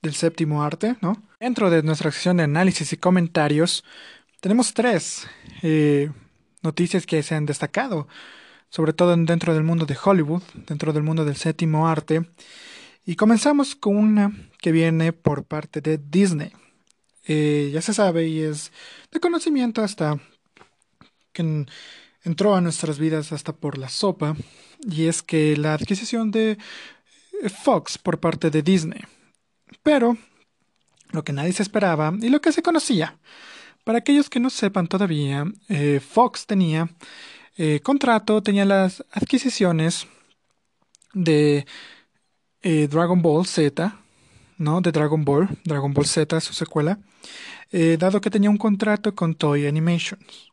del 0.00 0.14
séptimo 0.14 0.62
arte, 0.62 0.96
¿no? 1.02 1.22
Dentro 1.38 1.68
de 1.70 1.82
nuestra 1.82 2.10
sección 2.10 2.38
de 2.38 2.44
análisis 2.44 2.92
y 2.92 2.96
comentarios, 2.96 3.84
tenemos 4.40 4.72
tres 4.72 5.26
noticias 6.62 7.04
que 7.04 7.22
se 7.22 7.34
han 7.34 7.44
destacado 7.44 8.06
sobre 8.70 8.92
todo 8.92 9.16
dentro 9.16 9.54
del 9.54 9.64
mundo 9.64 9.86
de 9.86 9.96
Hollywood, 10.02 10.42
dentro 10.66 10.92
del 10.92 11.02
mundo 11.02 11.24
del 11.24 11.36
séptimo 11.36 11.88
arte. 11.88 12.26
Y 13.04 13.16
comenzamos 13.16 13.74
con 13.74 13.96
una 13.96 14.32
que 14.58 14.72
viene 14.72 15.12
por 15.12 15.44
parte 15.44 15.80
de 15.80 15.98
Disney. 15.98 16.52
Eh, 17.26 17.70
ya 17.72 17.82
se 17.82 17.94
sabe 17.94 18.28
y 18.28 18.40
es 18.40 18.72
de 19.10 19.20
conocimiento 19.20 19.82
hasta 19.82 20.18
que 21.32 21.66
entró 22.24 22.54
a 22.54 22.60
nuestras 22.60 22.98
vidas 22.98 23.32
hasta 23.32 23.54
por 23.54 23.78
la 23.78 23.88
sopa, 23.88 24.36
y 24.80 25.06
es 25.06 25.22
que 25.22 25.56
la 25.56 25.74
adquisición 25.74 26.30
de 26.30 26.58
eh, 27.42 27.48
Fox 27.48 27.98
por 27.98 28.18
parte 28.20 28.50
de 28.50 28.62
Disney. 28.62 29.00
Pero 29.82 30.16
lo 31.10 31.24
que 31.24 31.32
nadie 31.32 31.52
se 31.52 31.62
esperaba 31.62 32.12
y 32.20 32.28
lo 32.28 32.40
que 32.40 32.52
se 32.52 32.62
conocía. 32.62 33.18
Para 33.84 33.98
aquellos 33.98 34.28
que 34.28 34.40
no 34.40 34.50
sepan 34.50 34.88
todavía, 34.88 35.44
eh, 35.68 36.00
Fox 36.00 36.46
tenía 36.46 36.90
eh, 37.58 37.80
contrato 37.80 38.42
tenía 38.42 38.66
las 38.66 39.02
adquisiciones 39.10 40.06
de 41.14 41.66
eh, 42.62 42.86
Dragon 42.88 43.22
Ball 43.22 43.46
Z, 43.46 43.98
¿no? 44.58 44.82
De 44.82 44.92
Dragon 44.92 45.24
Ball, 45.24 45.48
Dragon 45.64 45.94
Ball 45.94 46.06
Z, 46.06 46.38
su 46.40 46.52
secuela, 46.52 46.98
eh, 47.72 47.96
dado 47.98 48.20
que 48.20 48.30
tenía 48.30 48.50
un 48.50 48.58
contrato 48.58 49.14
con 49.14 49.34
Toy 49.34 49.66
Animations. 49.66 50.52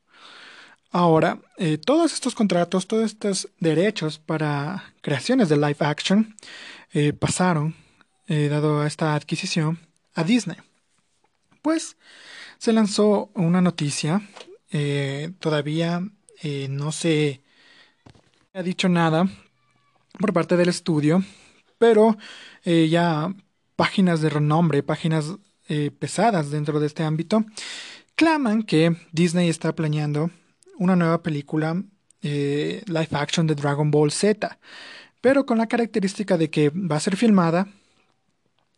Ahora, 0.91 1.39
todos 1.87 2.13
estos 2.13 2.35
contratos, 2.35 2.85
todos 2.85 3.05
estos 3.05 3.49
derechos 3.59 4.19
para 4.19 4.93
creaciones 5.01 5.49
de 5.49 5.57
live 5.57 5.77
action 5.79 6.35
pasaron, 7.19 7.73
dado 8.27 8.81
a 8.81 8.85
esta 8.85 9.15
adquisición, 9.15 9.79
a 10.13 10.23
Disney. 10.23 10.57
Pues 11.63 11.97
se 12.59 12.73
lanzó 12.73 13.31
una 13.33 13.59
noticia, 13.59 14.21
todavía 15.39 16.03
eh, 16.43 16.67
no 16.69 16.91
se 16.91 17.41
ha 18.53 18.61
dicho 18.61 18.89
nada 18.89 19.29
por 20.19 20.33
parte 20.33 20.57
del 20.57 20.67
estudio, 20.67 21.23
pero 21.77 22.17
eh, 22.65 22.89
ya 22.89 23.33
páginas 23.77 24.19
de 24.19 24.29
renombre, 24.29 24.83
páginas 24.83 25.35
eh, 25.69 25.89
pesadas 25.97 26.51
dentro 26.51 26.81
de 26.81 26.87
este 26.87 27.03
ámbito, 27.03 27.45
claman 28.15 28.63
que 28.63 28.95
Disney 29.13 29.47
está 29.47 29.73
planeando 29.73 30.31
una 30.77 30.97
nueva 30.97 31.23
película 31.23 31.81
live 32.21 33.09
action 33.11 33.47
de 33.47 33.55
Dragon 33.55 33.91
Ball 33.91 34.11
Z, 34.11 34.57
pero 35.19 35.45
con 35.45 35.57
la 35.57 35.67
característica 35.67 36.37
de 36.37 36.49
que 36.49 36.69
va 36.69 36.95
a 36.97 37.01
ser 37.01 37.17
filmada 37.17 37.67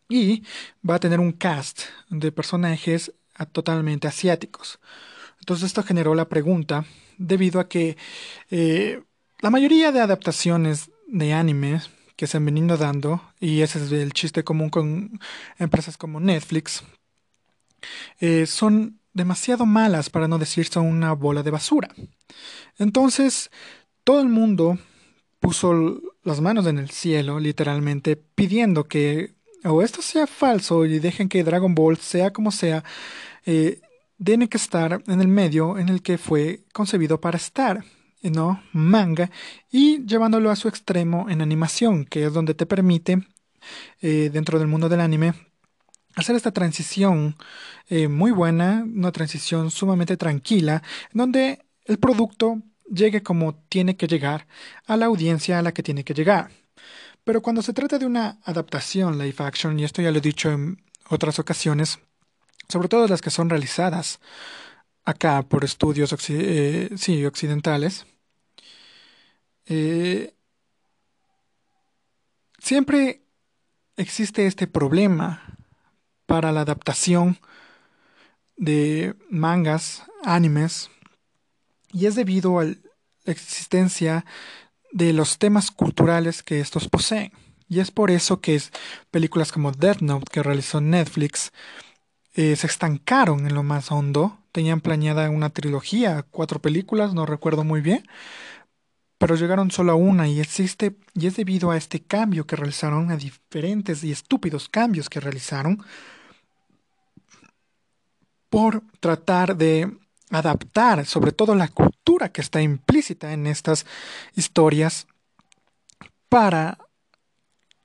y 0.08 0.42
va 0.88 0.96
a 0.96 1.00
tener 1.00 1.20
un 1.20 1.32
cast 1.32 1.82
de 2.10 2.32
personajes 2.32 3.12
totalmente 3.52 4.08
asiáticos. 4.08 4.80
Entonces 5.46 5.66
esto 5.66 5.84
generó 5.84 6.16
la 6.16 6.28
pregunta 6.28 6.86
debido 7.18 7.60
a 7.60 7.68
que 7.68 7.96
eh, 8.50 9.00
la 9.38 9.48
mayoría 9.48 9.92
de 9.92 10.00
adaptaciones 10.00 10.90
de 11.06 11.34
anime 11.34 11.82
que 12.16 12.26
se 12.26 12.38
han 12.38 12.44
venido 12.44 12.76
dando, 12.76 13.22
y 13.38 13.60
ese 13.60 13.78
es 13.78 13.92
el 13.92 14.12
chiste 14.12 14.42
común 14.42 14.70
con 14.70 15.20
empresas 15.60 15.96
como 15.96 16.18
Netflix, 16.18 16.82
eh, 18.18 18.46
son 18.46 18.98
demasiado 19.12 19.66
malas 19.66 20.10
para 20.10 20.26
no 20.26 20.38
decir 20.38 20.66
son 20.66 20.86
una 20.86 21.12
bola 21.12 21.44
de 21.44 21.52
basura. 21.52 21.94
Entonces, 22.76 23.52
todo 24.02 24.20
el 24.20 24.28
mundo 24.28 24.80
puso 25.38 26.00
las 26.24 26.40
manos 26.40 26.66
en 26.66 26.78
el 26.78 26.90
cielo, 26.90 27.38
literalmente, 27.38 28.16
pidiendo 28.16 28.88
que 28.88 29.36
o 29.62 29.80
esto 29.80 30.02
sea 30.02 30.26
falso 30.26 30.84
y 30.86 30.98
dejen 30.98 31.28
que 31.28 31.44
Dragon 31.44 31.72
Ball, 31.72 31.98
sea 31.98 32.32
como 32.32 32.50
sea, 32.50 32.82
eh, 33.44 33.80
tiene 34.22 34.48
que 34.48 34.56
estar 34.56 35.02
en 35.06 35.20
el 35.20 35.28
medio 35.28 35.78
en 35.78 35.88
el 35.88 36.02
que 36.02 36.18
fue 36.18 36.64
concebido 36.72 37.20
para 37.20 37.36
estar, 37.36 37.84
¿no? 38.22 38.62
Manga, 38.72 39.30
y 39.70 40.04
llevándolo 40.06 40.50
a 40.50 40.56
su 40.56 40.68
extremo 40.68 41.28
en 41.30 41.42
animación, 41.42 42.04
que 42.04 42.26
es 42.26 42.32
donde 42.32 42.54
te 42.54 42.66
permite, 42.66 43.26
eh, 44.00 44.30
dentro 44.32 44.58
del 44.58 44.68
mundo 44.68 44.88
del 44.88 45.00
anime, 45.00 45.34
hacer 46.14 46.34
esta 46.34 46.52
transición 46.52 47.36
eh, 47.88 48.08
muy 48.08 48.30
buena, 48.30 48.84
una 48.84 49.12
transición 49.12 49.70
sumamente 49.70 50.16
tranquila, 50.16 50.82
donde 51.12 51.60
el 51.84 51.98
producto 51.98 52.62
llegue 52.90 53.22
como 53.22 53.54
tiene 53.68 53.96
que 53.96 54.06
llegar 54.06 54.46
a 54.86 54.96
la 54.96 55.06
audiencia 55.06 55.58
a 55.58 55.62
la 55.62 55.72
que 55.72 55.82
tiene 55.82 56.04
que 56.04 56.14
llegar. 56.14 56.50
Pero 57.24 57.42
cuando 57.42 57.62
se 57.62 57.72
trata 57.72 57.98
de 57.98 58.06
una 58.06 58.38
adaptación 58.44 59.18
live 59.18 59.34
action, 59.38 59.78
y 59.78 59.84
esto 59.84 60.00
ya 60.00 60.10
lo 60.10 60.18
he 60.18 60.20
dicho 60.22 60.50
en 60.50 60.82
otras 61.08 61.38
ocasiones, 61.38 61.98
sobre 62.68 62.88
todo 62.88 63.06
las 63.08 63.20
que 63.20 63.30
son 63.30 63.50
realizadas 63.50 64.20
acá 65.04 65.42
por 65.42 65.64
estudios 65.64 66.14
eh, 66.28 67.26
occidentales, 67.26 68.06
eh, 69.66 70.34
siempre 72.58 73.22
existe 73.96 74.46
este 74.46 74.66
problema 74.66 75.58
para 76.26 76.52
la 76.52 76.62
adaptación 76.62 77.38
de 78.56 79.14
mangas, 79.30 80.02
animes, 80.24 80.90
y 81.92 82.06
es 82.06 82.14
debido 82.14 82.58
a 82.58 82.64
la 82.64 82.74
existencia 83.26 84.24
de 84.92 85.12
los 85.12 85.38
temas 85.38 85.70
culturales 85.70 86.42
que 86.42 86.60
estos 86.60 86.88
poseen. 86.88 87.32
Y 87.68 87.80
es 87.80 87.90
por 87.90 88.10
eso 88.10 88.40
que 88.40 88.60
películas 89.10 89.52
como 89.52 89.72
Death 89.72 90.00
Note 90.00 90.26
que 90.30 90.42
realizó 90.42 90.80
Netflix 90.80 91.52
eh, 92.36 92.54
se 92.54 92.66
estancaron 92.66 93.46
en 93.46 93.54
lo 93.54 93.62
más 93.62 93.90
hondo. 93.90 94.38
Tenían 94.52 94.82
planeada 94.82 95.30
una 95.30 95.48
trilogía, 95.48 96.22
cuatro 96.30 96.60
películas, 96.60 97.14
no 97.14 97.24
recuerdo 97.24 97.64
muy 97.64 97.80
bien, 97.80 98.06
pero 99.16 99.36
llegaron 99.36 99.70
solo 99.70 99.92
a 99.92 99.94
una 99.94 100.28
y 100.28 100.40
existe 100.40 100.96
y 101.14 101.26
es 101.26 101.36
debido 101.36 101.70
a 101.70 101.78
este 101.78 102.00
cambio 102.00 102.46
que 102.46 102.56
realizaron, 102.56 103.10
a 103.10 103.16
diferentes 103.16 104.04
y 104.04 104.12
estúpidos 104.12 104.68
cambios 104.68 105.08
que 105.08 105.20
realizaron 105.20 105.82
por 108.50 108.82
tratar 109.00 109.56
de 109.56 109.96
adaptar 110.30 111.06
sobre 111.06 111.32
todo 111.32 111.54
la 111.54 111.68
cultura 111.68 112.30
que 112.30 112.42
está 112.42 112.60
implícita 112.60 113.32
en 113.32 113.46
estas 113.46 113.86
historias 114.34 115.06
para 116.28 116.78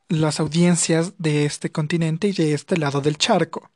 las 0.09 0.41
audiencias 0.41 1.13
de 1.19 1.45
este 1.45 1.71
continente 1.71 2.27
y 2.27 2.33
de 2.33 2.53
este 2.53 2.75
lado 2.75 2.99
del 2.99 3.17
charco. 3.17 3.70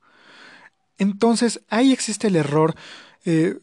Entonces 0.98 1.62
ahí 1.70 1.92
existe 1.92 2.28
el 2.28 2.36
error 2.36 2.76
eh, 3.26 3.60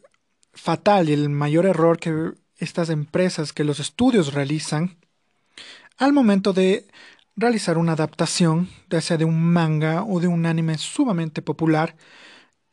fatal 0.53 1.09
y 1.09 1.13
el 1.13 1.29
mayor 1.29 1.67
error 1.67 1.99
que 1.99 2.33
estas 2.57 2.91
empresas, 2.91 3.53
que 3.53 3.65
los 3.65 3.81
estudios 3.81 4.35
realizan 4.35 4.97
al 5.99 6.13
momento 6.13 6.53
de 6.53 6.87
realizar 7.37 7.79
una 7.79 7.93
adaptación, 7.93 8.69
ya 8.91 9.01
sea 9.01 9.17
de 9.17 9.25
un 9.25 9.43
manga 9.43 10.05
o 10.05 10.21
de 10.21 10.29
un 10.29 10.47
anime 10.47 10.79
sumamente 10.79 11.43
popular, 11.43 11.97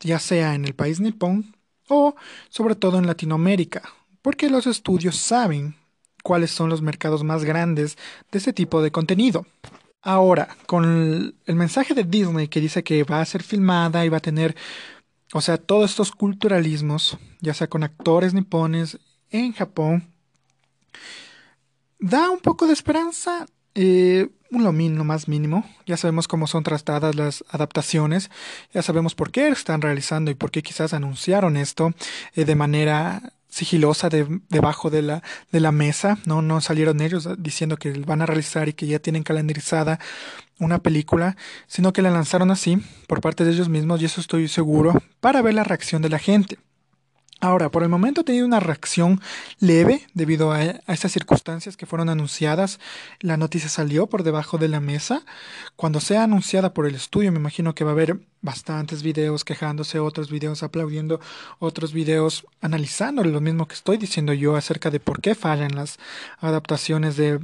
ya 0.00 0.18
sea 0.18 0.54
en 0.54 0.64
el 0.64 0.74
país 0.74 1.00
nipón 1.00 1.56
o 1.88 2.14
sobre 2.48 2.74
todo 2.74 2.98
en 2.98 3.06
Latinoamérica, 3.06 3.82
porque 4.22 4.50
los 4.50 4.66
estudios 4.66 5.16
saben 5.16 5.76
cuáles 6.22 6.50
son 6.50 6.68
los 6.68 6.82
mercados 6.82 7.24
más 7.24 7.44
grandes 7.44 7.96
de 8.30 8.38
este 8.38 8.52
tipo 8.52 8.82
de 8.82 8.90
contenido. 8.90 9.46
Ahora, 10.02 10.56
con 10.66 10.84
el, 11.46 11.56
mensaje 11.56 11.94
de 11.94 12.04
Disney 12.04 12.48
que 12.48 12.60
dice 12.60 12.82
que 12.82 13.04
va 13.04 13.20
a 13.20 13.24
ser 13.24 13.42
filmada 13.42 14.04
y 14.04 14.08
va 14.08 14.16
a 14.16 14.20
tener, 14.20 14.56
o 15.34 15.40
sea, 15.42 15.58
todos 15.58 15.90
estos 15.90 16.10
culturalismos, 16.12 17.18
ya 17.40 17.52
sea 17.52 17.68
con 17.68 17.82
actores 17.82 18.32
nipones 18.32 18.98
en 19.30 19.52
Japón, 19.52 20.08
da 21.98 22.30
un 22.30 22.38
poco 22.38 22.66
de 22.66 22.72
esperanza, 22.72 23.46
eh, 23.74 24.30
lo 24.50 24.72
mínimo, 24.72 25.04
más 25.04 25.28
mínimo. 25.28 25.64
Ya 25.86 25.96
sabemos 25.96 26.26
cómo 26.26 26.46
son 26.46 26.64
tratadas 26.64 27.14
las 27.14 27.44
adaptaciones, 27.50 28.30
ya 28.72 28.82
sabemos 28.82 29.14
por 29.14 29.30
qué 29.30 29.48
están 29.48 29.82
realizando 29.82 30.30
y 30.30 30.34
por 30.34 30.50
qué 30.50 30.62
quizás 30.62 30.94
anunciaron 30.94 31.56
esto 31.56 31.92
eh, 32.34 32.44
de 32.46 32.54
manera 32.54 33.34
sigilosa 33.50 34.08
debajo 34.08 34.90
de 34.90 35.02
la, 35.02 35.22
de 35.52 35.60
la 35.60 35.72
mesa, 35.72 36.18
¿no? 36.24 36.40
No 36.40 36.60
salieron 36.60 37.00
ellos 37.00 37.28
diciendo 37.38 37.76
que 37.76 37.92
van 37.92 38.22
a 38.22 38.26
realizar 38.26 38.68
y 38.68 38.72
que 38.72 38.86
ya 38.86 38.98
tienen 38.98 39.22
calendarizada 39.22 40.00
una 40.58 40.78
película, 40.78 41.36
sino 41.66 41.92
que 41.92 42.02
la 42.02 42.10
lanzaron 42.10 42.50
así 42.50 42.78
por 43.06 43.20
parte 43.20 43.44
de 43.44 43.52
ellos 43.52 43.68
mismos 43.68 44.00
y 44.00 44.04
eso 44.04 44.20
estoy 44.20 44.48
seguro 44.48 44.94
para 45.20 45.42
ver 45.42 45.54
la 45.54 45.64
reacción 45.64 46.02
de 46.02 46.10
la 46.10 46.18
gente. 46.18 46.58
Ahora, 47.42 47.70
por 47.70 47.82
el 47.82 47.88
momento 47.88 48.20
he 48.20 48.24
tenido 48.24 48.44
una 48.44 48.60
reacción 48.60 49.18
leve 49.60 50.06
debido 50.12 50.52
a, 50.52 50.62
estas 50.62 51.12
circunstancias 51.12 51.74
que 51.74 51.86
fueron 51.86 52.10
anunciadas. 52.10 52.78
La 53.20 53.38
noticia 53.38 53.70
salió 53.70 54.08
por 54.08 54.24
debajo 54.24 54.58
de 54.58 54.68
la 54.68 54.80
mesa. 54.80 55.24
Cuando 55.74 56.00
sea 56.00 56.24
anunciada 56.24 56.74
por 56.74 56.86
el 56.86 56.94
estudio, 56.94 57.32
me 57.32 57.38
imagino 57.38 57.74
que 57.74 57.82
va 57.82 57.92
a 57.92 57.94
haber 57.94 58.20
bastantes 58.42 59.02
videos 59.02 59.44
quejándose, 59.44 59.98
otros 60.00 60.30
videos 60.30 60.62
aplaudiendo, 60.62 61.18
otros 61.58 61.94
videos 61.94 62.46
analizando 62.60 63.24
lo 63.24 63.40
mismo 63.40 63.66
que 63.66 63.74
estoy 63.74 63.96
diciendo 63.96 64.34
yo 64.34 64.56
acerca 64.56 64.90
de 64.90 65.00
por 65.00 65.22
qué 65.22 65.34
fallan 65.34 65.74
las 65.74 65.98
adaptaciones 66.40 67.16
de, 67.16 67.40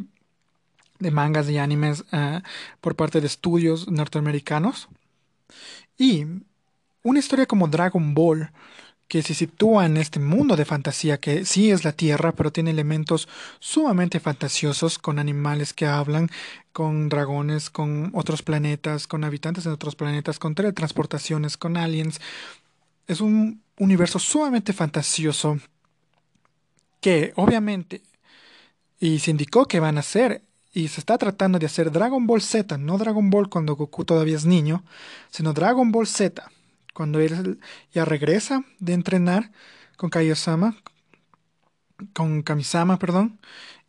mangas 1.11 1.49
y 1.49 1.57
animes 1.57 2.05
eh, 2.13 2.43
por 2.83 2.97
parte 2.97 3.23
de 3.23 3.29
estudios 3.29 3.89
norteamericanos. 3.89 4.89
Y 5.97 6.27
una 7.03 7.19
historia 7.19 7.47
como 7.47 7.69
Dragon 7.69 8.13
Ball 8.13 8.51
que 9.09 9.23
se 9.23 9.35
sitúa 9.35 9.87
en 9.87 9.97
este 9.97 10.19
mundo 10.19 10.57
de 10.57 10.65
fantasía 10.65 11.19
que 11.19 11.45
sí 11.45 11.71
es 11.71 11.85
la 11.85 11.93
Tierra, 11.93 12.33
pero 12.33 12.51
tiene 12.51 12.71
elementos 12.71 13.29
sumamente 13.61 14.19
fantasiosos, 14.21 14.99
con 14.99 15.19
animales 15.19 15.73
que 15.73 15.87
hablan, 15.87 16.29
con 16.73 17.09
dragones, 17.09 17.71
con 17.71 18.11
otros 18.15 18.43
planetas, 18.43 19.07
con 19.07 19.25
habitantes 19.25 19.65
de 19.65 19.71
otros 19.71 19.95
planetas, 19.95 20.39
con 20.39 20.55
teletransportaciones, 20.55 21.57
con 21.57 21.77
aliens. 21.77 22.21
Es 23.07 23.21
un 23.21 23.63
universo 23.79 24.19
sumamente 24.19 24.73
fantasioso 24.73 25.59
que 27.01 27.33
obviamente 27.37 28.03
y 28.99 29.21
se 29.21 29.31
indicó 29.31 29.67
que 29.67 29.79
van 29.79 29.99
a 29.99 30.01
hacer 30.01 30.43
y 30.73 30.89
se 30.89 31.01
está 31.01 31.17
tratando 31.17 31.59
de 31.59 31.67
hacer 31.67 31.93
Dragon 31.93 32.27
Ball 32.27 32.43
Z, 32.43 32.77
no 32.79 32.99
Dragon 32.99 33.31
Ball 33.31 33.49
cuando 33.49 33.77
Goku 33.77 34.05
todavía 34.05 34.37
es 34.37 34.45
niño, 34.47 34.85
sino 35.31 35.53
Dragon 35.53 35.93
Ball 35.93 36.07
Z 36.07 36.51
cuando 36.97 37.21
él 37.21 37.61
ya 37.93 38.07
regresa 38.07 38.65
de 38.79 38.95
entrenar 38.95 39.53
con 39.99 40.09
Kaiosama, 40.09 40.77
con 42.15 42.43
Kamisama, 42.43 42.99
perdón, 42.99 43.39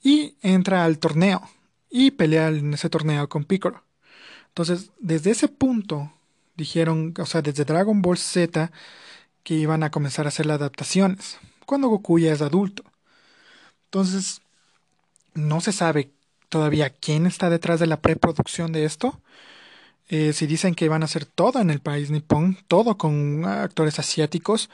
y 0.03 0.35
entra 0.41 0.83
al 0.83 0.99
torneo 0.99 1.41
y 1.89 2.11
pelea 2.11 2.49
en 2.49 2.73
ese 2.73 2.89
torneo 2.89 3.29
con 3.29 3.45
Piccolo. 3.45 3.81
Entonces, 4.49 4.91
desde 4.99 5.31
ese 5.31 5.47
punto 5.47 6.11
dijeron, 6.57 7.13
o 7.17 7.25
sea, 7.25 7.41
desde 7.41 7.63
Dragon 7.63 8.01
Ball 8.01 8.17
Z 8.17 8.73
que 9.43 9.53
iban 9.53 9.83
a 9.83 9.89
comenzar 9.89 10.25
a 10.25 10.29
hacer 10.29 10.45
las 10.45 10.59
adaptaciones, 10.59 11.37
cuando 11.65 11.87
Goku 11.87 12.19
ya 12.19 12.33
es 12.33 12.41
adulto. 12.41 12.83
Entonces, 13.85 14.41
no 15.33 15.61
se 15.61 15.71
sabe 15.71 16.11
todavía 16.49 16.89
quién 16.89 17.25
está 17.25 17.49
detrás 17.49 17.79
de 17.79 17.87
la 17.87 18.01
preproducción 18.01 18.73
de 18.73 18.83
esto, 18.83 19.21
eh, 20.09 20.33
si 20.33 20.47
dicen 20.47 20.75
que 20.75 20.89
van 20.89 21.01
a 21.01 21.05
hacer 21.05 21.25
todo 21.25 21.59
en 21.59 21.69
el 21.69 21.79
país 21.79 22.11
nipón, 22.11 22.57
todo 22.67 22.97
con 22.97 23.45
actores 23.45 23.99
asiáticos, 23.99 24.69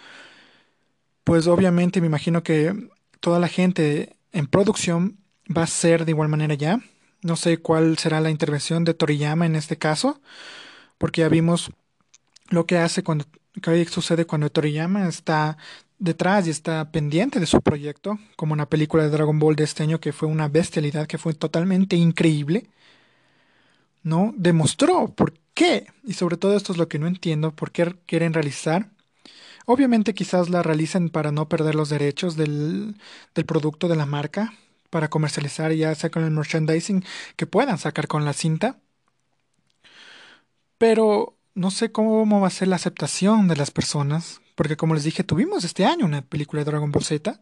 pues 1.23 1.47
obviamente 1.47 2.01
me 2.01 2.07
imagino 2.07 2.43
que 2.43 2.89
toda 3.19 3.39
la 3.39 3.47
gente 3.47 4.15
en 4.31 4.47
producción 4.47 5.17
va 5.55 5.63
a 5.63 5.67
ser 5.67 6.05
de 6.05 6.11
igual 6.11 6.29
manera 6.29 6.53
ya. 6.55 6.81
No 7.21 7.35
sé 7.35 7.57
cuál 7.59 7.97
será 7.97 8.19
la 8.21 8.29
intervención 8.29 8.83
de 8.83 8.93
Toriyama 8.93 9.45
en 9.45 9.55
este 9.55 9.77
caso, 9.77 10.21
porque 10.97 11.21
ya 11.21 11.29
vimos 11.29 11.71
lo 12.49 12.65
que 12.65 12.77
hace 12.77 13.03
cuando 13.03 13.25
que 13.61 13.85
sucede 13.85 14.25
cuando 14.25 14.49
Toriyama 14.49 15.07
está 15.07 15.57
detrás 15.99 16.47
y 16.47 16.49
está 16.49 16.91
pendiente 16.91 17.39
de 17.39 17.45
su 17.45 17.61
proyecto, 17.61 18.19
como 18.35 18.53
una 18.53 18.67
película 18.67 19.03
de 19.03 19.09
Dragon 19.09 19.39
Ball 19.39 19.55
de 19.55 19.63
este 19.63 19.83
año 19.83 19.99
que 19.99 20.11
fue 20.11 20.27
una 20.27 20.47
bestialidad, 20.47 21.07
que 21.07 21.17
fue 21.17 21.33
totalmente 21.33 21.95
increíble. 21.95 22.67
¿No? 24.03 24.33
Demostró 24.37 25.09
por 25.15 25.33
qué, 25.53 25.87
y 26.03 26.13
sobre 26.13 26.37
todo 26.37 26.55
esto 26.55 26.71
es 26.71 26.77
lo 26.77 26.87
que 26.87 26.99
no 26.99 27.07
entiendo, 27.07 27.51
por 27.55 27.71
qué 27.71 27.95
quieren 28.05 28.33
realizar. 28.33 28.89
Obviamente 29.65 30.13
quizás 30.13 30.49
la 30.49 30.63
realicen 30.63 31.09
para 31.09 31.31
no 31.31 31.49
perder 31.49 31.75
los 31.75 31.89
derechos 31.89 32.35
del, 32.35 32.95
del 33.35 33.45
producto 33.45 33.87
de 33.87 33.95
la 33.95 34.05
marca, 34.05 34.53
para 34.89 35.09
comercializar 35.09 35.71
ya 35.73 35.95
sea 35.95 36.11
con 36.11 36.23
el 36.23 36.31
merchandising 36.31 37.03
que 37.35 37.47
puedan 37.47 37.77
sacar 37.77 38.07
con 38.07 38.25
la 38.25 38.33
cinta. 38.33 38.79
Pero 40.77 41.37
no 41.55 41.71
sé 41.71 41.91
cómo 41.91 42.41
va 42.41 42.47
a 42.47 42.51
ser 42.51 42.67
la 42.67 42.75
aceptación 42.75 43.47
de 43.47 43.55
las 43.55 43.71
personas, 43.71 44.41
porque 44.55 44.77
como 44.77 44.93
les 44.93 45.03
dije, 45.03 45.23
tuvimos 45.23 45.63
este 45.63 45.85
año 45.85 46.05
una 46.05 46.21
película 46.21 46.61
de 46.61 46.65
Dragon 46.71 46.91
Ball 46.91 47.03
Z, 47.03 47.39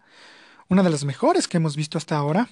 una 0.69 0.84
de 0.84 0.89
las 0.89 1.04
mejores 1.06 1.47
que 1.47 1.58
hemos 1.58 1.76
visto 1.76 1.97
hasta 1.97 2.17
ahora. 2.17 2.50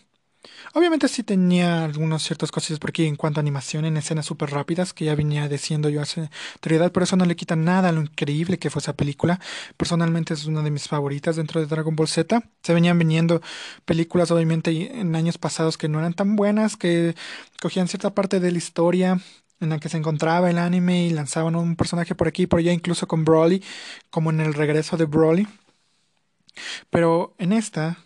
Obviamente 0.74 1.08
sí 1.08 1.24
tenía 1.24 1.84
algunas 1.84 2.24
ciertas 2.24 2.52
cosas 2.52 2.80
por 2.80 2.92
aquí 2.92 3.06
en 3.06 3.16
cuanto 3.16 3.40
a 3.40 3.42
animación 3.42 3.86
en 3.86 3.98
escenas 3.98 4.26
súper 4.26 4.52
rápidas 4.52 4.94
que 4.94 5.06
ya 5.06 5.16
venía 5.16 5.50
diciendo 5.50 5.90
yo 5.90 6.02
hace 6.02 6.30
anterioridad, 6.56 6.92
pero 6.92 7.04
eso 7.04 7.18
no 7.18 7.26
le 7.26 7.36
quita 7.36 7.56
nada 7.56 7.90
a 7.90 7.92
lo 7.92 8.02
increíble 8.02 8.58
que 8.58 8.70
fue 8.70 8.80
esa 8.80 8.94
película. 8.94 9.40
Personalmente 9.78 10.34
es 10.34 10.46
una 10.46 10.62
de 10.62 10.72
mis 10.72 10.88
favoritas 10.88 11.36
dentro 11.36 11.60
de 11.60 11.68
Dragon 11.68 11.96
Ball 11.96 12.08
Z. 12.08 12.42
Se 12.64 12.74
venían 12.74 12.98
viniendo 12.98 13.42
películas 13.86 14.32
obviamente 14.32 15.00
en 15.00 15.16
años 15.16 15.38
pasados 15.38 15.78
que 15.78 15.90
no 15.90 16.00
eran 16.00 16.14
tan 16.14 16.36
buenas, 16.36 16.78
que 16.78 17.16
cogían 17.62 17.88
cierta 17.88 18.14
parte 18.14 18.40
de 18.40 18.52
la 18.52 18.58
historia 18.58 19.20
en 19.60 19.70
la 19.70 19.80
que 19.80 19.90
se 19.90 19.98
encontraba 19.98 20.50
el 20.50 20.58
anime 20.58 21.06
y 21.06 21.10
lanzaban 21.10 21.56
un 21.56 21.76
personaje 21.76 22.16
por 22.16 22.28
aquí 22.30 22.44
y 22.44 22.48
por 22.48 22.60
allá, 22.60 22.72
incluso 22.72 23.08
con 23.08 23.26
Broly, 23.26 23.62
como 24.10 24.30
en 24.30 24.40
el 24.40 24.54
regreso 24.54 24.96
de 24.96 25.06
Broly. 25.06 25.48
Pero 26.90 27.36
en 27.38 27.54
esta 27.54 27.98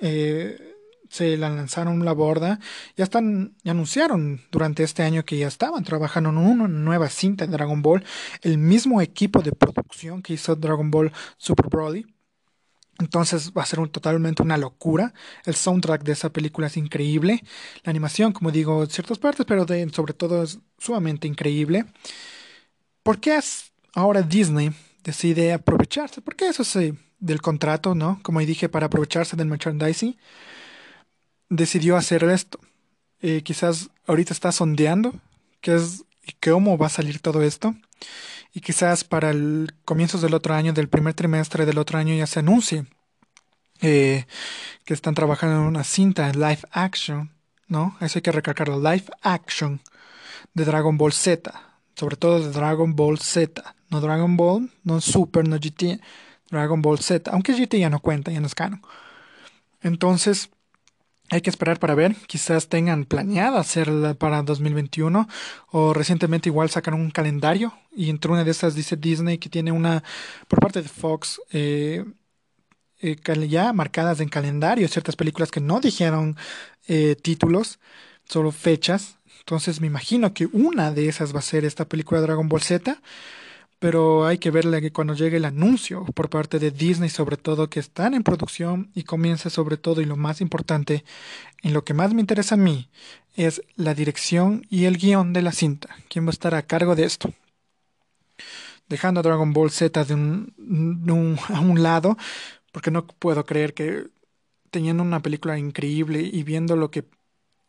eh, 0.00 0.69
se 1.10 1.36
la 1.36 1.50
lanzaron 1.50 2.04
la 2.04 2.12
borda. 2.12 2.60
Ya 2.96 3.04
están, 3.04 3.54
anunciaron 3.64 4.40
durante 4.50 4.84
este 4.84 5.02
año 5.02 5.24
que 5.24 5.36
ya 5.36 5.48
estaban 5.48 5.84
trabajando 5.84 6.30
en 6.30 6.38
una 6.38 6.68
nueva 6.68 7.10
cinta 7.10 7.46
de 7.46 7.52
Dragon 7.52 7.82
Ball. 7.82 8.04
El 8.42 8.58
mismo 8.58 9.02
equipo 9.02 9.42
de 9.42 9.52
producción 9.52 10.22
que 10.22 10.34
hizo 10.34 10.56
Dragon 10.56 10.90
Ball 10.90 11.12
Super 11.36 11.66
Broly. 11.68 12.06
Entonces 13.00 13.52
va 13.56 13.62
a 13.62 13.66
ser 13.66 13.86
totalmente 13.88 14.42
una 14.42 14.56
locura. 14.56 15.12
El 15.44 15.54
soundtrack 15.54 16.04
de 16.04 16.12
esa 16.12 16.30
película 16.30 16.68
es 16.68 16.76
increíble. 16.76 17.42
La 17.82 17.90
animación, 17.90 18.32
como 18.32 18.52
digo, 18.52 18.84
en 18.84 18.90
ciertas 18.90 19.18
partes, 19.18 19.46
pero 19.46 19.66
sobre 19.92 20.14
todo 20.14 20.42
es 20.42 20.60
sumamente 20.78 21.26
increíble. 21.26 21.86
¿Por 23.02 23.18
qué 23.18 23.40
ahora 23.94 24.22
Disney 24.22 24.70
decide 25.02 25.54
aprovecharse? 25.54 26.20
Porque 26.20 26.46
eso 26.48 26.62
sí, 26.62 26.94
del 27.18 27.40
contrato, 27.40 27.94
¿no? 27.94 28.20
Como 28.22 28.40
dije, 28.40 28.68
para 28.68 28.86
aprovecharse 28.86 29.36
del 29.36 29.48
merchandising, 29.48 30.16
decidió 31.50 31.98
hacer 31.98 32.24
esto. 32.24 32.58
Eh, 33.20 33.42
quizás 33.42 33.90
ahorita 34.06 34.32
está 34.32 34.50
sondeando 34.50 35.12
qué 35.60 35.74
es 35.74 36.04
y 36.22 36.32
cómo 36.42 36.78
va 36.78 36.86
a 36.86 36.90
salir 36.90 37.20
todo 37.20 37.42
esto 37.42 37.74
y 38.52 38.60
quizás 38.60 39.04
para 39.04 39.30
el 39.30 39.74
comienzos 39.84 40.22
del 40.22 40.34
otro 40.34 40.54
año, 40.54 40.72
del 40.72 40.88
primer 40.88 41.14
trimestre 41.14 41.66
del 41.66 41.78
otro 41.78 41.98
año 41.98 42.14
ya 42.14 42.26
se 42.26 42.40
anuncie 42.40 42.86
eh, 43.80 44.26
que 44.84 44.94
están 44.94 45.14
trabajando 45.14 45.56
en 45.56 45.62
una 45.62 45.84
cinta 45.84 46.30
live 46.32 46.60
action, 46.70 47.30
¿no? 47.66 47.96
Eso 48.00 48.18
hay 48.18 48.22
que 48.22 48.32
recalcarlo, 48.32 48.78
live 48.78 49.06
action 49.22 49.80
de 50.52 50.64
Dragon 50.64 50.98
Ball 50.98 51.12
Z, 51.12 51.52
sobre 51.94 52.16
todo 52.16 52.40
de 52.40 52.50
Dragon 52.50 52.94
Ball 52.94 53.18
Z, 53.18 53.74
no 53.88 54.00
Dragon 54.00 54.36
Ball, 54.36 54.70
no 54.84 55.00
Super, 55.00 55.48
no 55.48 55.56
GT, 55.56 56.00
Dragon 56.50 56.82
Ball 56.82 56.98
Z, 56.98 57.30
aunque 57.30 57.54
GT 57.54 57.78
ya 57.78 57.90
no 57.90 58.00
cuenta, 58.00 58.30
ya 58.30 58.40
no 58.40 58.48
es 58.48 58.54
canon. 58.54 58.82
Entonces, 59.80 60.50
hay 61.30 61.40
que 61.40 61.50
esperar 61.50 61.78
para 61.78 61.94
ver. 61.94 62.16
Quizás 62.26 62.68
tengan 62.68 63.04
planeado 63.04 63.56
hacerla 63.56 64.14
para 64.14 64.42
2021 64.42 65.28
o 65.70 65.94
recientemente 65.94 66.48
igual 66.48 66.70
sacaron 66.70 67.00
un 67.00 67.10
calendario 67.10 67.72
y 67.92 68.10
entre 68.10 68.32
una 68.32 68.44
de 68.44 68.50
esas 68.50 68.74
dice 68.74 68.96
Disney 68.96 69.38
que 69.38 69.48
tiene 69.48 69.72
una 69.72 70.02
por 70.48 70.60
parte 70.60 70.82
de 70.82 70.88
Fox 70.88 71.40
eh, 71.52 72.04
eh, 73.00 73.16
ya 73.48 73.72
marcadas 73.72 74.20
en 74.20 74.28
calendario 74.28 74.88
ciertas 74.88 75.16
películas 75.16 75.50
que 75.50 75.60
no 75.60 75.80
dijeron 75.80 76.36
eh, 76.88 77.16
títulos, 77.16 77.78
solo 78.28 78.50
fechas. 78.50 79.16
Entonces 79.38 79.80
me 79.80 79.86
imagino 79.86 80.34
que 80.34 80.46
una 80.46 80.90
de 80.90 81.08
esas 81.08 81.34
va 81.34 81.38
a 81.38 81.42
ser 81.42 81.64
esta 81.64 81.88
película 81.88 82.20
Dragon 82.20 82.48
Ball 82.48 82.62
Z 82.62 83.00
pero 83.80 84.26
hay 84.26 84.38
que 84.38 84.50
verle 84.50 84.82
que 84.82 84.92
cuando 84.92 85.14
llegue 85.14 85.38
el 85.38 85.46
anuncio 85.46 86.04
por 86.14 86.28
parte 86.28 86.58
de 86.58 86.70
Disney, 86.70 87.08
sobre 87.08 87.38
todo 87.38 87.70
que 87.70 87.80
están 87.80 88.12
en 88.12 88.22
producción 88.22 88.90
y 88.94 89.04
comience 89.04 89.48
sobre 89.48 89.78
todo 89.78 90.02
y 90.02 90.04
lo 90.04 90.16
más 90.16 90.42
importante, 90.42 91.02
en 91.62 91.72
lo 91.72 91.82
que 91.82 91.94
más 91.94 92.12
me 92.12 92.20
interesa 92.20 92.56
a 92.56 92.58
mí, 92.58 92.90
es 93.36 93.62
la 93.76 93.94
dirección 93.94 94.66
y 94.68 94.84
el 94.84 94.98
guion 94.98 95.32
de 95.32 95.40
la 95.40 95.52
cinta. 95.52 95.96
¿Quién 96.10 96.26
va 96.26 96.28
a 96.28 96.32
estar 96.32 96.54
a 96.54 96.66
cargo 96.66 96.94
de 96.94 97.04
esto? 97.04 97.32
Dejando 98.86 99.20
a 99.20 99.22
Dragon 99.22 99.54
Ball 99.54 99.70
Z 99.70 100.04
de 100.04 100.14
un, 100.14 101.38
a 101.48 101.60
un 101.60 101.82
lado, 101.82 102.18
porque 102.72 102.90
no 102.90 103.06
puedo 103.06 103.46
creer 103.46 103.72
que 103.72 104.08
teniendo 104.70 105.02
una 105.02 105.22
película 105.22 105.58
increíble 105.58 106.20
y 106.20 106.42
viendo 106.42 106.76
lo 106.76 106.90
que 106.90 107.06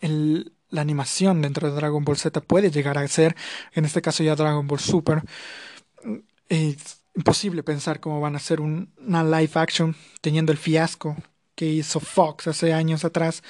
la 0.02 0.82
animación 0.82 1.42
dentro 1.42 1.70
de 1.70 1.76
Dragon 1.76 2.04
Ball 2.04 2.18
Z 2.18 2.42
puede 2.42 2.70
llegar 2.70 2.98
a 2.98 3.08
ser, 3.08 3.38
en 3.74 3.86
este 3.86 4.02
caso 4.02 4.24
ya 4.24 4.36
Dragon 4.36 4.68
Ball 4.68 4.80
Super, 4.80 5.24
es 6.52 7.02
imposible 7.16 7.64
pensar 7.64 8.02
cómo 8.02 8.20
van 8.20 8.34
a 8.34 8.38
hacer 8.38 8.60
una 8.60 9.24
live 9.24 9.52
action 9.56 9.96
teniendo 10.20 10.52
el 10.52 10.58
fiasco 10.58 11.16
que 11.56 11.66
hizo 11.66 12.00
Fox 12.00 12.48
hace 12.48 12.74
años 12.74 13.06
atrás 13.06 13.42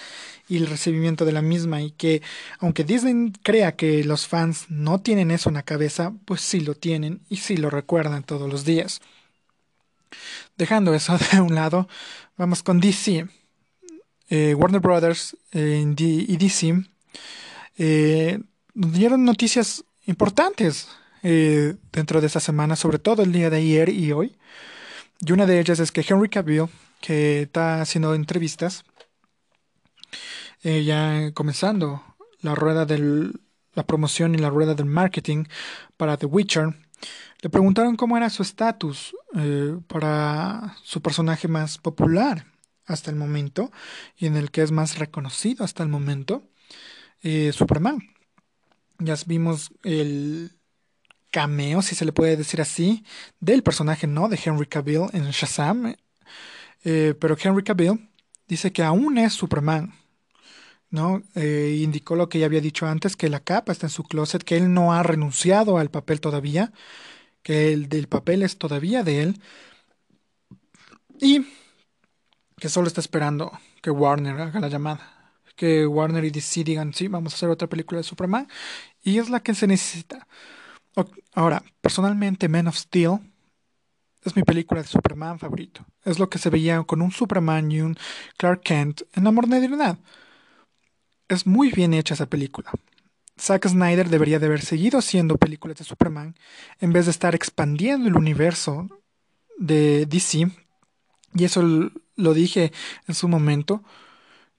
y 0.48 0.58
el 0.58 0.68
recibimiento 0.68 1.26
de 1.26 1.32
la 1.32 1.42
misma 1.42 1.82
y 1.82 1.92
que 1.92 2.22
aunque 2.60 2.84
Disney 2.84 3.32
crea 3.42 3.76
que 3.76 4.04
los 4.04 4.28
fans 4.28 4.66
no 4.70 5.02
tienen 5.02 5.32
eso 5.32 5.50
en 5.50 5.56
la 5.56 5.64
cabeza, 5.64 6.14
pues 6.26 6.42
sí 6.42 6.60
lo 6.60 6.76
tienen 6.76 7.22
y 7.28 7.38
sí 7.38 7.58
lo 7.58 7.70
recuerdan 7.72 8.24
todos 8.24 8.50
los 8.50 8.66
días. 8.66 9.02
Dejando 10.58 10.94
eso 10.94 11.18
de 11.32 11.42
un 11.42 11.56
lado, 11.56 11.88
vamos 12.38 12.62
con 12.62 12.80
DC. 12.80 13.28
Eh, 14.30 14.54
Warner 14.56 14.80
Brothers 14.80 15.36
eh, 15.52 15.84
y 15.98 16.38
DC 16.38 16.86
eh, 17.78 18.40
dieron 18.74 19.26
noticias 19.26 19.84
importantes 20.06 20.88
eh, 21.24 21.76
dentro 21.92 22.20
de 22.20 22.28
esta 22.28 22.40
semana, 22.40 22.76
sobre 22.76 23.00
todo 23.00 23.22
el 23.22 23.32
día 23.32 23.50
de 23.50 23.58
ayer 23.58 23.90
y 23.90 24.12
hoy. 24.12 24.38
Y 25.20 25.32
una 25.32 25.46
de 25.46 25.60
ellas 25.60 25.80
es 25.80 25.92
que 25.92 26.06
Henry 26.08 26.30
Cavill, 26.30 26.68
que 27.00 27.44
está 27.44 27.82
haciendo 27.82 28.16
entrevistas, 28.16 28.84
eh, 30.64 30.84
ya 30.84 31.32
comenzando 31.34 32.04
la 32.42 32.56
rueda 32.56 32.86
de 32.86 33.32
la 33.74 33.86
promoción 33.86 34.34
y 34.34 34.40
la 34.40 34.50
rueda 34.50 34.74
del 34.74 34.88
marketing 34.88 35.46
para 35.98 36.18
The 36.18 36.26
Witcher, 36.26 36.76
le 37.42 37.50
preguntaron 37.50 37.96
cómo 37.96 38.18
era 38.18 38.30
su 38.30 38.44
estatus 38.44 39.16
eh, 39.36 39.78
para 39.88 40.76
su 40.84 41.02
personaje 41.02 41.48
más 41.48 41.78
popular 41.78 42.46
hasta 42.86 43.12
el 43.12 43.16
momento 43.16 43.72
y 44.18 44.26
en 44.26 44.36
el 44.38 44.52
que 44.52 44.62
es 44.64 44.72
más 44.72 44.98
reconocido 44.98 45.64
hasta 45.64 45.84
el 45.84 45.90
momento, 45.90 46.50
Superman. 47.54 48.00
Ya 48.98 49.16
vimos 49.26 49.72
el 49.84 50.61
cameo, 51.32 51.82
si 51.82 51.96
se 51.96 52.06
le 52.06 52.12
puede 52.14 52.38
decir 52.38 52.62
así, 52.62 53.04
del 53.40 53.64
personaje, 53.64 54.08
¿no? 54.08 54.30
De 54.30 54.40
Henry 54.44 54.68
Cavill 54.68 55.08
en 55.14 55.30
Shazam. 55.32 55.96
Eh, 56.84 57.16
pero 57.20 57.38
Henry 57.42 57.64
Cavill 57.64 58.10
dice 58.48 58.72
que 58.74 58.84
aún 58.84 59.18
es 59.18 59.34
Superman, 59.34 59.94
¿no? 60.90 61.24
Eh, 61.36 61.80
indicó 61.82 62.16
lo 62.16 62.30
que 62.30 62.40
ya 62.40 62.46
había 62.48 62.62
dicho 62.62 62.88
antes, 62.88 63.16
que 63.16 63.30
la 63.30 63.40
capa 63.42 63.72
está 63.72 63.88
en 63.88 63.92
su 63.92 64.04
closet, 64.04 64.44
que 64.44 64.58
él 64.58 64.74
no 64.74 64.94
ha 64.94 65.04
renunciado 65.04 65.78
al 65.78 65.90
papel 65.92 66.22
todavía, 66.22 66.74
que 67.44 67.74
el 67.74 67.90
del 67.90 68.08
papel 68.08 68.44
es 68.44 68.58
todavía 68.58 69.04
de 69.04 69.24
él. 69.24 69.42
Y 71.20 71.46
que 72.58 72.70
solo 72.70 72.88
está 72.88 73.02
esperando 73.02 73.52
que 73.82 73.92
Warner 73.92 74.40
haga 74.40 74.60
la 74.60 74.70
llamada. 74.70 75.34
Que 75.56 75.86
Warner 75.88 76.26
y 76.26 76.32
DC 76.32 76.64
digan, 76.64 76.94
sí, 76.94 77.08
vamos 77.08 77.34
a 77.34 77.36
hacer 77.36 77.50
otra 77.50 77.68
película 77.68 78.00
de 78.00 78.04
Superman. 78.04 78.48
Y 79.04 79.20
es 79.20 79.30
la 79.30 79.42
que 79.42 79.54
se 79.56 79.68
necesita. 79.68 80.28
Ahora, 81.34 81.64
personalmente 81.82 82.50
Man 82.50 82.68
of 82.68 82.76
Steel 82.76 83.20
es 84.24 84.36
mi 84.36 84.44
película 84.44 84.82
de 84.82 84.88
Superman 84.88 85.40
favorito. 85.40 85.86
Es 86.04 86.20
lo 86.20 86.30
que 86.30 86.38
se 86.38 86.50
veía 86.50 86.82
con 86.84 87.02
un 87.02 87.12
Superman 87.12 87.72
y 87.72 87.82
un 87.82 87.98
Clark 88.38 88.62
Kent 88.62 89.02
en 89.14 89.24
la 89.24 89.32
modernidad. 89.32 89.98
Es 91.28 91.48
muy 91.48 91.72
bien 91.72 91.94
hecha 91.94 92.14
esa 92.14 92.28
película. 92.28 92.72
Zack 93.40 93.68
Snyder 93.68 94.10
debería 94.10 94.38
de 94.38 94.46
haber 94.46 94.62
seguido 94.62 95.00
haciendo 95.00 95.38
películas 95.38 95.78
de 95.78 95.86
Superman 95.86 96.36
en 96.80 96.94
vez 96.94 97.06
de 97.06 97.12
estar 97.12 97.34
expandiendo 97.34 98.08
el 98.08 98.16
universo 98.16 98.88
de 99.58 100.06
DC. 100.06 100.52
Y 101.34 101.46
eso 101.46 101.64
lo 102.16 102.34
dije 102.34 102.72
en 103.08 103.16
su 103.16 103.28
momento, 103.28 103.84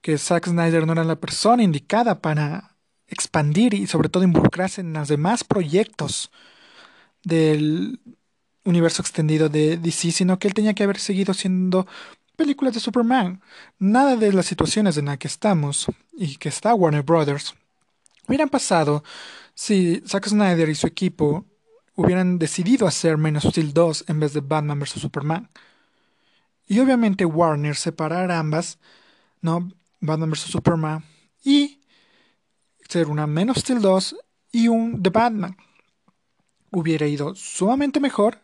que 0.01 0.17
Zack 0.17 0.47
Snyder 0.47 0.85
no 0.85 0.93
era 0.93 1.05
la 1.05 1.15
persona 1.15 1.63
indicada 1.63 2.19
para 2.19 2.72
expandir 3.13 3.73
y 3.73 3.87
sobre 3.87 4.09
todo 4.09 4.23
involucrarse 4.23 4.81
en 4.81 4.93
los 4.93 5.07
demás 5.07 5.43
proyectos 5.43 6.31
del 7.23 7.99
universo 8.65 9.01
extendido 9.01 9.49
de 9.49 9.77
DC, 9.77 10.11
sino 10.11 10.39
que 10.39 10.47
él 10.47 10.53
tenía 10.53 10.73
que 10.73 10.83
haber 10.83 10.99
seguido 10.99 11.31
haciendo 11.31 11.87
películas 12.35 12.73
de 12.73 12.79
Superman. 12.79 13.41
Nada 13.79 14.15
de 14.15 14.33
las 14.33 14.45
situaciones 14.45 14.97
en 14.97 15.05
las 15.05 15.17
que 15.17 15.27
estamos 15.27 15.87
y 16.13 16.37
que 16.37 16.49
está 16.49 16.73
Warner 16.73 17.03
Brothers 17.03 17.55
hubieran 18.27 18.49
pasado 18.49 19.03
si 19.53 20.01
Zack 20.07 20.27
Snyder 20.27 20.69
y 20.69 20.75
su 20.75 20.87
equipo 20.87 21.45
hubieran 21.95 22.39
decidido 22.39 22.87
hacer 22.87 23.17
Man 23.17 23.37
of 23.37 23.45
Steel 23.45 23.73
2 23.73 24.05
en 24.07 24.19
vez 24.19 24.33
de 24.33 24.41
Batman 24.41 24.79
vs. 24.79 25.01
Superman. 25.01 25.49
Y 26.67 26.79
obviamente 26.79 27.25
Warner 27.25 27.75
separar 27.75 28.31
ambas, 28.31 28.79
¿no? 29.41 29.71
Batman 29.99 30.31
vs. 30.31 30.51
Superman 30.51 31.03
y 31.43 31.79
ser 32.93 33.07
una 33.07 33.25
Man 33.25 33.49
of 33.49 33.57
Steel 33.57 33.81
2 33.81 34.15
y 34.51 34.67
un 34.67 35.01
The 35.01 35.09
Batman. 35.09 35.57
Hubiera 36.71 37.07
ido 37.07 37.33
sumamente 37.33 37.99
mejor. 37.99 38.37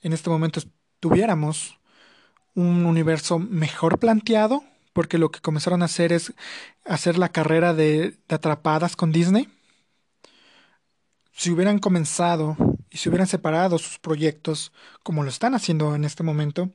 En 0.00 0.14
este 0.14 0.30
momento 0.30 0.62
tuviéramos 0.98 1.78
un 2.54 2.86
universo 2.86 3.38
mejor 3.38 3.98
planteado, 3.98 4.64
porque 4.94 5.18
lo 5.18 5.30
que 5.30 5.40
comenzaron 5.40 5.82
a 5.82 5.86
hacer 5.86 6.10
es 6.10 6.32
hacer 6.86 7.18
la 7.18 7.28
carrera 7.28 7.74
de, 7.74 8.16
de 8.28 8.34
atrapadas 8.34 8.96
con 8.96 9.12
Disney. 9.12 9.46
Si 11.32 11.50
hubieran 11.50 11.78
comenzado 11.78 12.56
y 12.88 12.96
si 12.96 13.10
hubieran 13.10 13.26
separado 13.26 13.76
sus 13.76 13.98
proyectos 13.98 14.72
como 15.02 15.22
lo 15.22 15.28
están 15.28 15.54
haciendo 15.54 15.94
en 15.94 16.04
este 16.04 16.22
momento, 16.22 16.70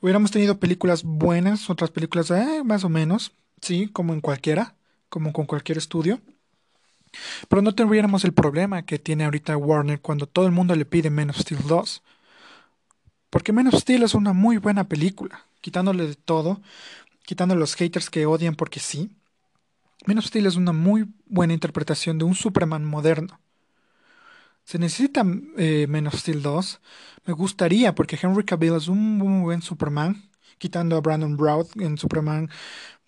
hubiéramos 0.00 0.32
tenido 0.32 0.58
películas 0.58 1.04
buenas, 1.04 1.70
otras 1.70 1.90
películas 1.90 2.32
eh, 2.32 2.62
más 2.64 2.82
o 2.82 2.88
menos, 2.88 3.30
sí, 3.60 3.88
como 3.92 4.12
en 4.12 4.20
cualquiera 4.20 4.74
como 5.10 5.34
con 5.34 5.44
cualquier 5.44 5.76
estudio. 5.76 6.20
Pero 7.48 7.60
no 7.60 7.74
tuviéramos 7.74 8.24
el 8.24 8.32
problema 8.32 8.86
que 8.86 8.98
tiene 8.98 9.24
ahorita 9.24 9.56
Warner 9.56 10.00
cuando 10.00 10.26
todo 10.26 10.46
el 10.46 10.52
mundo 10.52 10.74
le 10.74 10.84
pide 10.84 11.10
Man 11.10 11.30
of 11.30 11.38
Steel 11.38 11.60
2. 11.66 12.02
Porque 13.28 13.52
Man 13.52 13.66
of 13.66 13.74
Steel 13.74 14.02
es 14.02 14.14
una 14.14 14.32
muy 14.32 14.56
buena 14.56 14.88
película, 14.88 15.46
quitándole 15.60 16.06
de 16.06 16.14
todo, 16.14 16.60
quitando 17.24 17.54
los 17.54 17.74
haters 17.74 18.10
que 18.10 18.26
odian 18.26 18.54
porque 18.54 18.80
sí. 18.80 19.10
Man 20.06 20.18
of 20.18 20.26
Steel 20.26 20.46
es 20.46 20.56
una 20.56 20.72
muy 20.72 21.06
buena 21.26 21.52
interpretación 21.52 22.18
de 22.18 22.24
un 22.24 22.34
Superman 22.34 22.84
moderno. 22.84 23.38
Se 24.64 24.78
necesita 24.78 25.24
eh, 25.58 25.86
of 26.06 26.14
Steel 26.14 26.42
2. 26.42 26.80
Me 27.26 27.32
gustaría, 27.32 27.94
porque 27.94 28.18
Henry 28.20 28.44
Cavill 28.44 28.76
es 28.76 28.88
un 28.88 29.18
muy 29.18 29.42
buen 29.42 29.62
Superman, 29.62 30.28
quitando 30.58 30.96
a 30.96 31.00
Brandon 31.00 31.36
Brown 31.36 31.66
en 31.76 31.98
Superman 31.98 32.50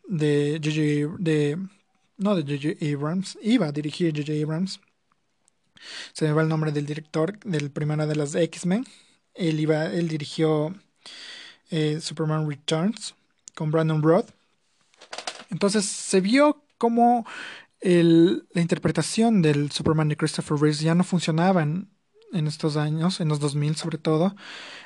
de 0.08 0.60
J.J. 0.62 1.16
de 1.18 1.58
no 2.16 2.34
de 2.34 2.42
J.J. 2.42 2.94
Abrams, 2.94 3.38
iba 3.42 3.66
a 3.66 3.72
dirigir 3.72 4.12
J.J. 4.14 4.42
Abrams. 4.42 4.80
Se 6.12 6.32
me 6.32 6.40
el 6.40 6.48
nombre 6.48 6.72
del 6.72 6.86
director 6.86 7.38
del 7.40 7.70
primero 7.70 8.06
de 8.06 8.16
las 8.16 8.34
X-Men. 8.34 8.86
Él 9.34 9.68
él 9.70 10.08
dirigió 10.08 10.74
eh, 11.70 12.00
Superman 12.00 12.48
Returns 12.48 13.14
con 13.54 13.70
Brandon 13.70 14.00
Broad. 14.00 14.26
Entonces 15.50 15.84
se 15.84 16.20
vio 16.20 16.64
como 16.78 17.26
el, 17.80 18.46
la 18.52 18.62
interpretación 18.62 19.42
del 19.42 19.70
Superman 19.70 20.08
de 20.08 20.16
Christopher 20.16 20.58
Reeves 20.58 20.80
ya 20.80 20.94
no 20.94 21.04
funcionaba 21.04 21.62
en, 21.62 21.90
en, 22.32 22.46
estos 22.46 22.76
años, 22.76 23.20
en 23.20 23.28
los 23.28 23.40
2000 23.40 23.76
sobre 23.76 23.98
todo. 23.98 24.34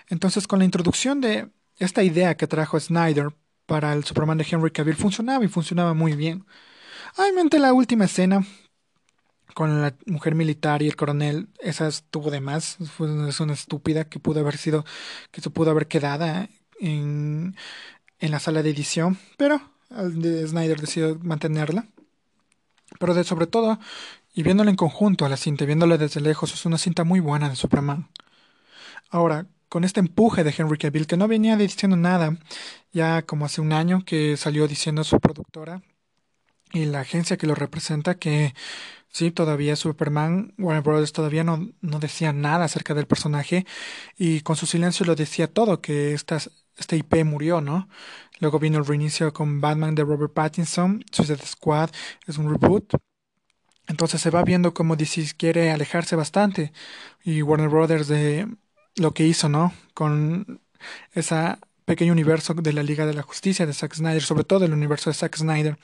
Entonces 0.08 0.46
con 0.46 0.60
la 0.60 0.64
introducción 0.64 1.20
de 1.20 1.50
esta 1.78 2.02
idea 2.02 2.36
que 2.36 2.46
trajo 2.46 2.80
Snyder 2.80 3.28
para 3.66 3.92
el 3.92 4.04
Superman 4.04 4.38
de 4.38 4.46
Henry 4.48 4.70
Cavill 4.70 4.94
funcionaba 4.94 5.44
y 5.44 5.48
funcionaba 5.48 5.92
muy 5.92 6.14
bien. 6.14 6.46
Obviamente 7.18 7.58
la 7.58 7.72
última 7.72 8.04
escena 8.04 8.46
con 9.54 9.80
la 9.80 9.94
mujer 10.04 10.34
militar 10.34 10.82
y 10.82 10.86
el 10.86 10.96
coronel, 10.96 11.48
esa 11.60 11.88
estuvo 11.88 12.30
de 12.30 12.40
más, 12.40 12.76
es 13.26 13.40
una 13.40 13.54
estúpida 13.54 14.04
que 14.04 14.18
pudo 14.18 14.40
haber 14.40 14.58
sido, 14.58 14.84
que 15.30 15.40
se 15.40 15.48
pudo 15.48 15.70
haber 15.70 15.88
quedado 15.88 16.46
en, 16.78 17.56
en 18.18 18.30
la 18.30 18.38
sala 18.38 18.62
de 18.62 18.68
edición, 18.68 19.18
pero 19.38 19.62
Snyder 19.88 20.78
decidió 20.78 21.18
mantenerla. 21.22 21.86
Pero 23.00 23.14
de 23.14 23.24
sobre 23.24 23.46
todo, 23.46 23.78
y 24.34 24.42
viéndola 24.42 24.68
en 24.68 24.76
conjunto 24.76 25.24
a 25.24 25.30
la 25.30 25.38
cinta, 25.38 25.64
viéndola 25.64 25.96
desde 25.96 26.20
lejos, 26.20 26.52
es 26.52 26.66
una 26.66 26.76
cinta 26.76 27.04
muy 27.04 27.20
buena 27.20 27.48
de 27.48 27.56
Superman. 27.56 28.10
Ahora, 29.08 29.46
con 29.70 29.84
este 29.84 30.00
empuje 30.00 30.44
de 30.44 30.54
Henry 30.56 30.76
Cavill, 30.76 31.06
que 31.06 31.16
no 31.16 31.28
venía 31.28 31.56
diciendo 31.56 31.96
nada, 31.96 32.36
ya 32.92 33.22
como 33.22 33.46
hace 33.46 33.62
un 33.62 33.72
año 33.72 34.04
que 34.04 34.36
salió 34.36 34.68
diciendo 34.68 35.02
su 35.02 35.18
productora 35.18 35.82
y 36.72 36.86
la 36.86 37.00
agencia 37.00 37.36
que 37.36 37.46
lo 37.46 37.54
representa 37.54 38.18
que 38.18 38.54
sí, 39.10 39.30
todavía 39.30 39.76
Superman, 39.76 40.54
Warner 40.58 40.82
Brothers 40.82 41.12
todavía 41.12 41.44
no, 41.44 41.70
no 41.80 41.98
decía 42.00 42.32
nada 42.32 42.64
acerca 42.66 42.94
del 42.94 43.06
personaje 43.06 43.66
y 44.16 44.40
con 44.42 44.56
su 44.56 44.66
silencio 44.66 45.06
lo 45.06 45.16
decía 45.16 45.52
todo, 45.52 45.80
que 45.80 46.12
esta, 46.14 46.38
este 46.76 46.96
IP 46.96 47.24
murió, 47.24 47.60
¿no? 47.60 47.88
Luego 48.40 48.58
vino 48.58 48.78
el 48.78 48.86
reinicio 48.86 49.32
con 49.32 49.60
Batman 49.60 49.94
de 49.94 50.04
Robert 50.04 50.32
Pattinson, 50.34 51.04
Suicide 51.10 51.46
Squad 51.46 51.90
es 52.26 52.38
un 52.38 52.50
reboot. 52.50 52.94
Entonces 53.88 54.20
se 54.20 54.30
va 54.30 54.42
viendo 54.42 54.74
como 54.74 54.96
DC 54.96 55.36
quiere 55.36 55.70
alejarse 55.70 56.16
bastante 56.16 56.72
y 57.24 57.42
Warner 57.42 57.68
Brothers 57.68 58.08
de 58.08 58.48
lo 58.96 59.14
que 59.14 59.26
hizo, 59.26 59.48
¿no? 59.48 59.72
Con 59.94 60.60
esa 61.12 61.60
pequeño 61.86 62.12
universo 62.12 62.52
de 62.52 62.72
la 62.74 62.82
Liga 62.82 63.06
de 63.06 63.14
la 63.14 63.22
Justicia 63.22 63.64
de 63.64 63.72
Zack 63.72 63.94
Snyder, 63.94 64.22
sobre 64.22 64.44
todo 64.44 64.66
el 64.66 64.74
universo 64.74 65.08
de 65.08 65.14
Zack 65.14 65.36
Snyder. 65.36 65.78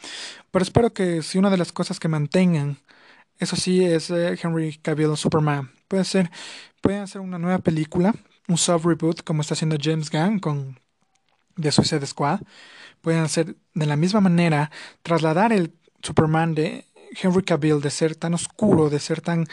Pero 0.51 0.63
espero 0.63 0.93
que 0.93 1.23
si 1.23 1.39
una 1.39 1.49
de 1.49 1.57
las 1.57 1.73
cosas 1.73 1.99
que 1.99 2.09
mantengan, 2.09 2.77
eso 3.39 3.57
sí, 3.57 3.85
es 3.85 4.11
eh, 4.11 4.39
Henry 4.43 4.77
Cavill 4.83 5.17
Superman. 5.17 5.71
Puede 5.89 6.05
ser, 6.05 6.31
pueden 6.81 7.03
hacer 7.03 7.21
una 7.21 7.39
nueva 7.39 7.59
película, 7.59 8.15
un 8.49 8.59
soft 8.59 8.85
reboot 8.85 9.23
como 9.23 9.41
está 9.41 9.55
haciendo 9.55 9.77
James 9.81 10.11
Gunn 10.11 10.41
con 10.41 10.79
The 11.61 11.73
Suicide 11.73 12.07
Squad. 12.07 12.41
Pueden 13.01 13.23
hacer 13.23 13.57
de 13.75 13.87
la 13.87 13.97
misma 13.97 14.21
manera, 14.21 14.71
trasladar 15.03 15.53
el 15.53 15.73
Superman 16.03 16.55
de 16.55 16.85
Henry 17.21 17.45
Cavill 17.45 17.81
de 17.81 17.91
ser 17.91 18.17
tan 18.17 18.35
oscuro, 18.35 18.91
de 18.91 18.99
ser 18.99 19.21
tan 19.21 19.47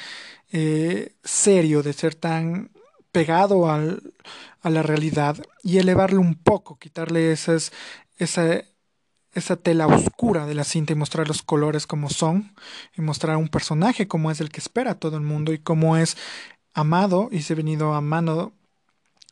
eh, 0.51 1.13
serio, 1.23 1.83
de 1.83 1.93
ser 1.93 2.15
tan 2.15 2.71
pegado 3.11 3.69
al, 3.69 4.13
a 4.61 4.69
la 4.69 4.83
realidad 4.83 5.37
y 5.63 5.77
elevarle 5.77 6.19
un 6.19 6.35
poco, 6.35 6.77
quitarle 6.77 7.31
esas, 7.31 7.71
esa, 8.17 8.63
esa 9.33 9.55
tela 9.57 9.87
oscura 9.87 10.45
de 10.45 10.55
la 10.55 10.63
cinta 10.63 10.93
y 10.93 10.95
mostrar 10.95 11.27
los 11.27 11.43
colores 11.43 11.87
como 11.87 12.09
son 12.09 12.55
y 12.97 13.01
mostrar 13.01 13.37
un 13.37 13.49
personaje 13.49 14.07
como 14.07 14.31
es 14.31 14.41
el 14.41 14.49
que 14.49 14.59
espera 14.59 14.99
todo 14.99 15.17
el 15.17 15.23
mundo 15.23 15.53
y 15.53 15.59
como 15.59 15.97
es 15.97 16.17
amado 16.73 17.29
y 17.31 17.41
se 17.41 17.53
ha 17.53 17.57
venido 17.57 17.93
amando 17.93 18.53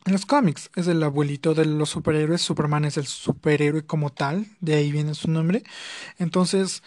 en 0.06 0.13
los 0.13 0.26
cómics. 0.26 0.70
Es 0.76 0.88
el 0.88 1.04
abuelito 1.04 1.54
de 1.54 1.66
los 1.66 1.90
superhéroes, 1.90 2.42
Superman 2.42 2.86
es 2.86 2.98
el 2.98 3.08
superhéroe 3.08 3.86
como 3.86 4.12
tal, 4.12 4.48
de 4.62 4.76
ahí 4.76 4.92
viene 4.92 5.13
su 5.16 5.30
nombre. 5.30 5.63
Entonces, 6.18 6.84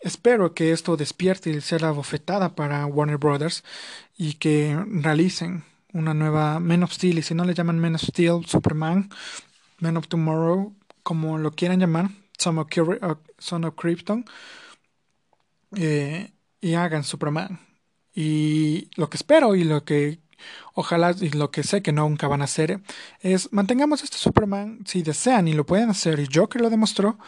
espero 0.00 0.54
que 0.54 0.72
esto 0.72 0.96
despierte 0.96 1.50
y 1.50 1.60
sea 1.60 1.78
la 1.80 1.90
bofetada 1.92 2.54
para 2.54 2.86
Warner 2.86 3.18
Brothers 3.18 3.64
y 4.16 4.34
que 4.34 4.78
realicen 4.88 5.64
una 5.96 6.12
nueva 6.12 6.60
Men 6.60 6.82
of 6.82 6.92
Steel, 6.92 7.18
y 7.18 7.22
si 7.22 7.34
no 7.34 7.44
le 7.44 7.54
llaman 7.54 7.78
Men 7.78 7.94
of 7.94 8.02
Steel, 8.02 8.44
Superman, 8.46 9.08
Men 9.80 9.96
of 9.96 10.08
Tomorrow, 10.08 10.74
como 11.02 11.38
lo 11.38 11.52
quieran 11.52 11.80
llamar, 11.80 12.10
Son 12.38 12.58
of, 12.58 12.68
uh, 12.68 13.74
Krypton, 13.74 14.24
eh, 15.74 16.30
y 16.60 16.74
hagan 16.74 17.02
Superman. 17.02 17.60
Y 18.14 18.90
lo 18.96 19.08
que 19.08 19.16
espero 19.16 19.54
y 19.54 19.64
lo 19.64 19.84
que 19.84 20.20
ojalá 20.74 21.14
y 21.18 21.30
lo 21.30 21.50
que 21.50 21.62
sé 21.62 21.82
que 21.82 21.92
nunca 21.92 22.28
van 22.28 22.42
a 22.42 22.44
hacer 22.44 22.80
es 23.20 23.52
mantengamos 23.52 24.02
este 24.02 24.18
Superman 24.18 24.80
si 24.86 25.02
desean 25.02 25.48
y 25.48 25.54
lo 25.54 25.64
pueden 25.64 25.88
hacer 25.88 26.20
y 26.20 26.28
Joker 26.32 26.60
lo 26.60 26.68
demostró 26.68 27.18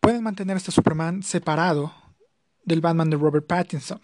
pueden 0.00 0.22
mantener 0.22 0.56
este 0.56 0.70
Superman 0.70 1.24
separado 1.24 1.92
del 2.64 2.80
Batman 2.80 3.10
de 3.10 3.16
Robert 3.16 3.46
Pattinson 3.46 4.00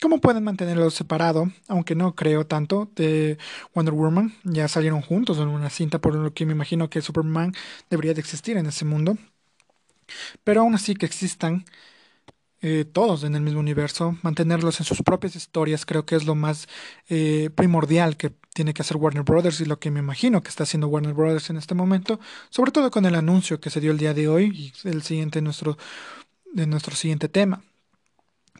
¿Cómo 0.00 0.20
pueden 0.20 0.44
mantenerlo 0.44 0.90
separado? 0.90 1.52
Aunque 1.68 1.94
no 1.94 2.14
creo 2.14 2.46
tanto 2.46 2.90
de 2.96 3.38
Wonder 3.74 3.94
Woman. 3.94 4.34
Ya 4.44 4.66
salieron 4.68 5.02
juntos 5.02 5.38
en 5.38 5.48
una 5.48 5.68
cinta, 5.70 6.00
por 6.00 6.14
lo 6.14 6.32
que 6.32 6.46
me 6.46 6.52
imagino 6.52 6.88
que 6.88 7.02
Superman 7.02 7.52
debería 7.90 8.14
de 8.14 8.20
existir 8.20 8.56
en 8.56 8.66
ese 8.66 8.84
mundo. 8.86 9.18
Pero 10.44 10.62
aún 10.62 10.74
así 10.74 10.94
que 10.94 11.06
existan 11.06 11.64
eh, 12.62 12.84
todos 12.84 13.24
en 13.24 13.34
el 13.34 13.42
mismo 13.42 13.60
universo, 13.60 14.18
mantenerlos 14.22 14.80
en 14.80 14.86
sus 14.86 15.02
propias 15.02 15.36
historias, 15.36 15.86
creo 15.86 16.04
que 16.04 16.16
es 16.16 16.26
lo 16.26 16.34
más 16.34 16.68
eh, 17.08 17.50
primordial 17.54 18.16
que 18.16 18.32
tiene 18.54 18.74
que 18.74 18.82
hacer 18.82 18.98
Warner 18.98 19.22
Brothers 19.22 19.60
y 19.60 19.64
lo 19.64 19.78
que 19.78 19.90
me 19.90 20.00
imagino 20.00 20.42
que 20.42 20.50
está 20.50 20.64
haciendo 20.64 20.88
Warner 20.88 21.14
Brothers 21.14 21.50
en 21.50 21.56
este 21.56 21.74
momento, 21.74 22.20
sobre 22.50 22.72
todo 22.72 22.90
con 22.90 23.06
el 23.06 23.14
anuncio 23.14 23.60
que 23.60 23.70
se 23.70 23.80
dio 23.80 23.92
el 23.92 23.98
día 23.98 24.14
de 24.14 24.28
hoy 24.28 24.72
y 24.84 24.88
el 24.88 25.02
siguiente 25.02 25.40
nuestro, 25.42 25.78
de 26.52 26.66
nuestro 26.66 26.94
siguiente 26.96 27.28
tema. 27.28 27.62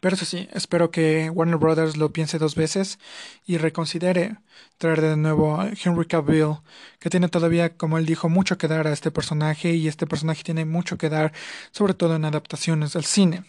Pero 0.00 0.16
eso 0.16 0.24
sí, 0.24 0.48
espero 0.52 0.90
que 0.90 1.30
Warner 1.30 1.58
Brothers 1.58 1.96
lo 1.96 2.12
piense 2.12 2.38
dos 2.38 2.54
veces 2.54 2.98
y 3.46 3.58
reconsidere 3.58 4.38
traer 4.78 5.02
de 5.02 5.16
nuevo 5.16 5.60
a 5.60 5.68
Henry 5.68 6.06
Cavill, 6.06 6.56
que 6.98 7.10
tiene 7.10 7.28
todavía, 7.28 7.76
como 7.76 7.98
él 7.98 8.06
dijo, 8.06 8.30
mucho 8.30 8.56
que 8.56 8.66
dar 8.66 8.86
a 8.86 8.92
este 8.92 9.10
personaje 9.10 9.74
y 9.74 9.88
este 9.88 10.06
personaje 10.06 10.42
tiene 10.42 10.64
mucho 10.64 10.96
que 10.96 11.10
dar, 11.10 11.32
sobre 11.70 11.92
todo 11.92 12.16
en 12.16 12.24
adaptaciones 12.24 12.96
al 12.96 13.04
cine. 13.04 13.44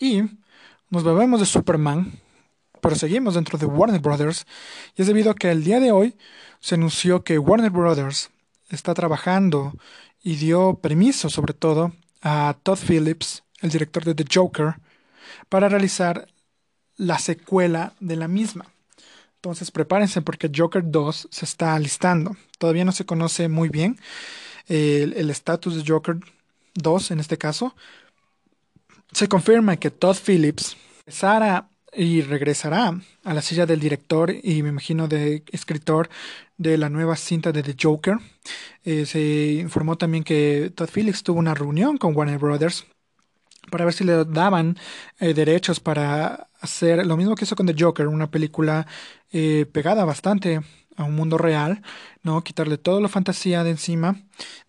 Y 0.00 0.22
nos 0.88 1.04
bebemos 1.04 1.40
de 1.40 1.46
Superman, 1.46 2.12
pero 2.80 2.96
seguimos 2.96 3.34
dentro 3.34 3.58
de 3.58 3.66
Warner 3.66 4.00
Brothers, 4.00 4.46
y 4.96 5.02
es 5.02 5.08
debido 5.08 5.30
a 5.30 5.34
que 5.34 5.50
el 5.50 5.62
día 5.62 5.78
de 5.78 5.92
hoy 5.92 6.16
se 6.60 6.76
anunció 6.76 7.22
que 7.22 7.38
Warner 7.38 7.70
Brothers 7.70 8.30
está 8.70 8.94
trabajando 8.94 9.74
y 10.22 10.36
dio 10.36 10.76
permiso, 10.76 11.28
sobre 11.28 11.52
todo, 11.52 11.92
a 12.22 12.56
Todd 12.62 12.78
Phillips, 12.78 13.44
el 13.60 13.70
director 13.70 14.04
de 14.04 14.14
The 14.14 14.24
Joker, 14.32 14.76
para 15.48 15.68
realizar 15.68 16.28
la 16.96 17.18
secuela 17.18 17.92
de 18.00 18.16
la 18.16 18.28
misma. 18.28 18.66
Entonces 19.36 19.70
prepárense 19.70 20.20
porque 20.20 20.50
Joker 20.54 20.82
2 20.84 21.28
se 21.30 21.44
está 21.44 21.74
alistando. 21.74 22.36
Todavía 22.58 22.84
no 22.84 22.92
se 22.92 23.06
conoce 23.06 23.48
muy 23.48 23.68
bien 23.68 23.98
el 24.68 25.30
estatus 25.30 25.76
de 25.76 25.84
Joker 25.86 26.16
2 26.74 27.10
en 27.12 27.20
este 27.20 27.38
caso. 27.38 27.74
Se 29.12 29.28
confirma 29.28 29.76
que 29.76 29.90
Todd 29.90 30.16
Phillips 30.16 30.76
regresará 30.98 31.68
y 31.94 32.20
regresará 32.20 33.00
a 33.24 33.34
la 33.34 33.42
silla 33.42 33.64
del 33.64 33.80
director 33.80 34.30
y 34.30 34.62
me 34.62 34.68
imagino 34.68 35.08
de 35.08 35.42
escritor 35.50 36.10
de 36.58 36.76
la 36.76 36.90
nueva 36.90 37.16
cinta 37.16 37.50
de 37.52 37.62
The 37.62 37.76
Joker. 37.80 38.18
Eh, 38.84 39.06
se 39.06 39.54
informó 39.60 39.96
también 39.96 40.24
que 40.24 40.70
Todd 40.74 40.90
Phillips 40.92 41.22
tuvo 41.22 41.38
una 41.38 41.54
reunión 41.54 41.96
con 41.96 42.14
Warner 42.14 42.38
Brothers 42.38 42.84
para 43.70 43.84
ver 43.84 43.94
si 43.94 44.04
le 44.04 44.24
daban 44.24 44.76
eh, 45.18 45.34
derechos 45.34 45.80
para 45.80 46.48
hacer 46.60 47.06
lo 47.06 47.16
mismo 47.16 47.34
que 47.34 47.44
hizo 47.44 47.56
con 47.56 47.66
The 47.66 47.74
Joker, 47.78 48.08
una 48.08 48.30
película 48.30 48.86
eh, 49.30 49.66
pegada 49.72 50.04
bastante 50.04 50.60
a 50.96 51.04
un 51.04 51.14
mundo 51.14 51.38
real, 51.38 51.82
¿no? 52.22 52.42
Quitarle 52.42 52.76
toda 52.76 53.00
la 53.00 53.08
fantasía 53.08 53.62
de 53.62 53.70
encima 53.70 54.16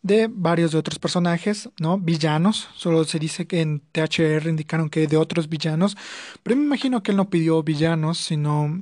de 0.03 0.29
varios 0.31 0.71
de 0.71 0.77
otros 0.77 0.99
personajes, 0.99 1.69
¿no? 1.79 1.97
Villanos, 1.97 2.69
solo 2.75 3.03
se 3.03 3.19
dice 3.19 3.47
que 3.47 3.61
en 3.61 3.81
THR 3.91 4.47
indicaron 4.47 4.89
que 4.89 5.07
de 5.07 5.17
otros 5.17 5.49
villanos, 5.49 5.97
pero 6.43 6.55
me 6.55 6.63
imagino 6.63 7.01
que 7.01 7.11
él 7.11 7.17
no 7.17 7.29
pidió 7.29 7.63
villanos, 7.63 8.19
sino 8.19 8.79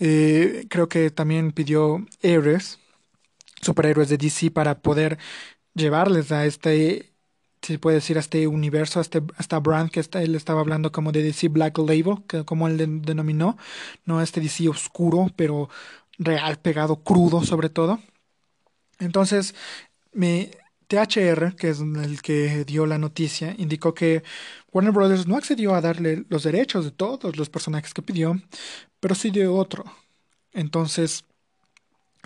eh, 0.00 0.66
creo 0.68 0.88
que 0.88 1.10
también 1.10 1.52
pidió 1.52 2.04
héroes, 2.20 2.80
superhéroes 3.60 4.08
de 4.08 4.18
DC 4.18 4.50
para 4.50 4.80
poder 4.80 5.18
llevarles 5.74 6.32
a 6.32 6.44
este 6.46 7.11
se 7.62 7.78
puede 7.78 7.96
decir, 7.96 8.16
a 8.16 8.20
este 8.20 8.46
universo, 8.46 8.98
a, 8.98 9.02
este, 9.02 9.22
esta 9.38 9.58
brand 9.60 9.90
que 9.90 10.00
está, 10.00 10.22
él 10.22 10.34
estaba 10.34 10.60
hablando 10.60 10.92
como 10.92 11.12
de 11.12 11.22
DC 11.22 11.48
Black 11.48 11.78
Label, 11.78 12.24
que 12.26 12.44
como 12.44 12.68
él 12.68 13.02
denominó, 13.02 13.56
no 14.04 14.20
este 14.20 14.40
DC 14.40 14.68
oscuro, 14.68 15.28
pero 15.36 15.68
real, 16.18 16.58
pegado, 16.58 17.02
crudo 17.02 17.44
sobre 17.44 17.68
todo. 17.70 18.00
Entonces, 18.98 19.54
mi 20.12 20.50
THR, 20.88 21.56
que 21.56 21.70
es 21.70 21.80
el 21.80 22.22
que 22.22 22.64
dio 22.64 22.86
la 22.86 22.98
noticia, 22.98 23.54
indicó 23.58 23.94
que 23.94 24.22
Warner 24.72 24.92
Brothers 24.92 25.26
no 25.26 25.36
accedió 25.36 25.74
a 25.74 25.80
darle 25.80 26.24
los 26.28 26.42
derechos 26.44 26.84
de 26.84 26.90
todos 26.90 27.36
los 27.36 27.48
personajes 27.50 27.94
que 27.94 28.02
pidió, 28.02 28.40
pero 29.00 29.14
sí 29.14 29.30
de 29.30 29.46
otro. 29.46 29.84
Entonces, 30.52 31.24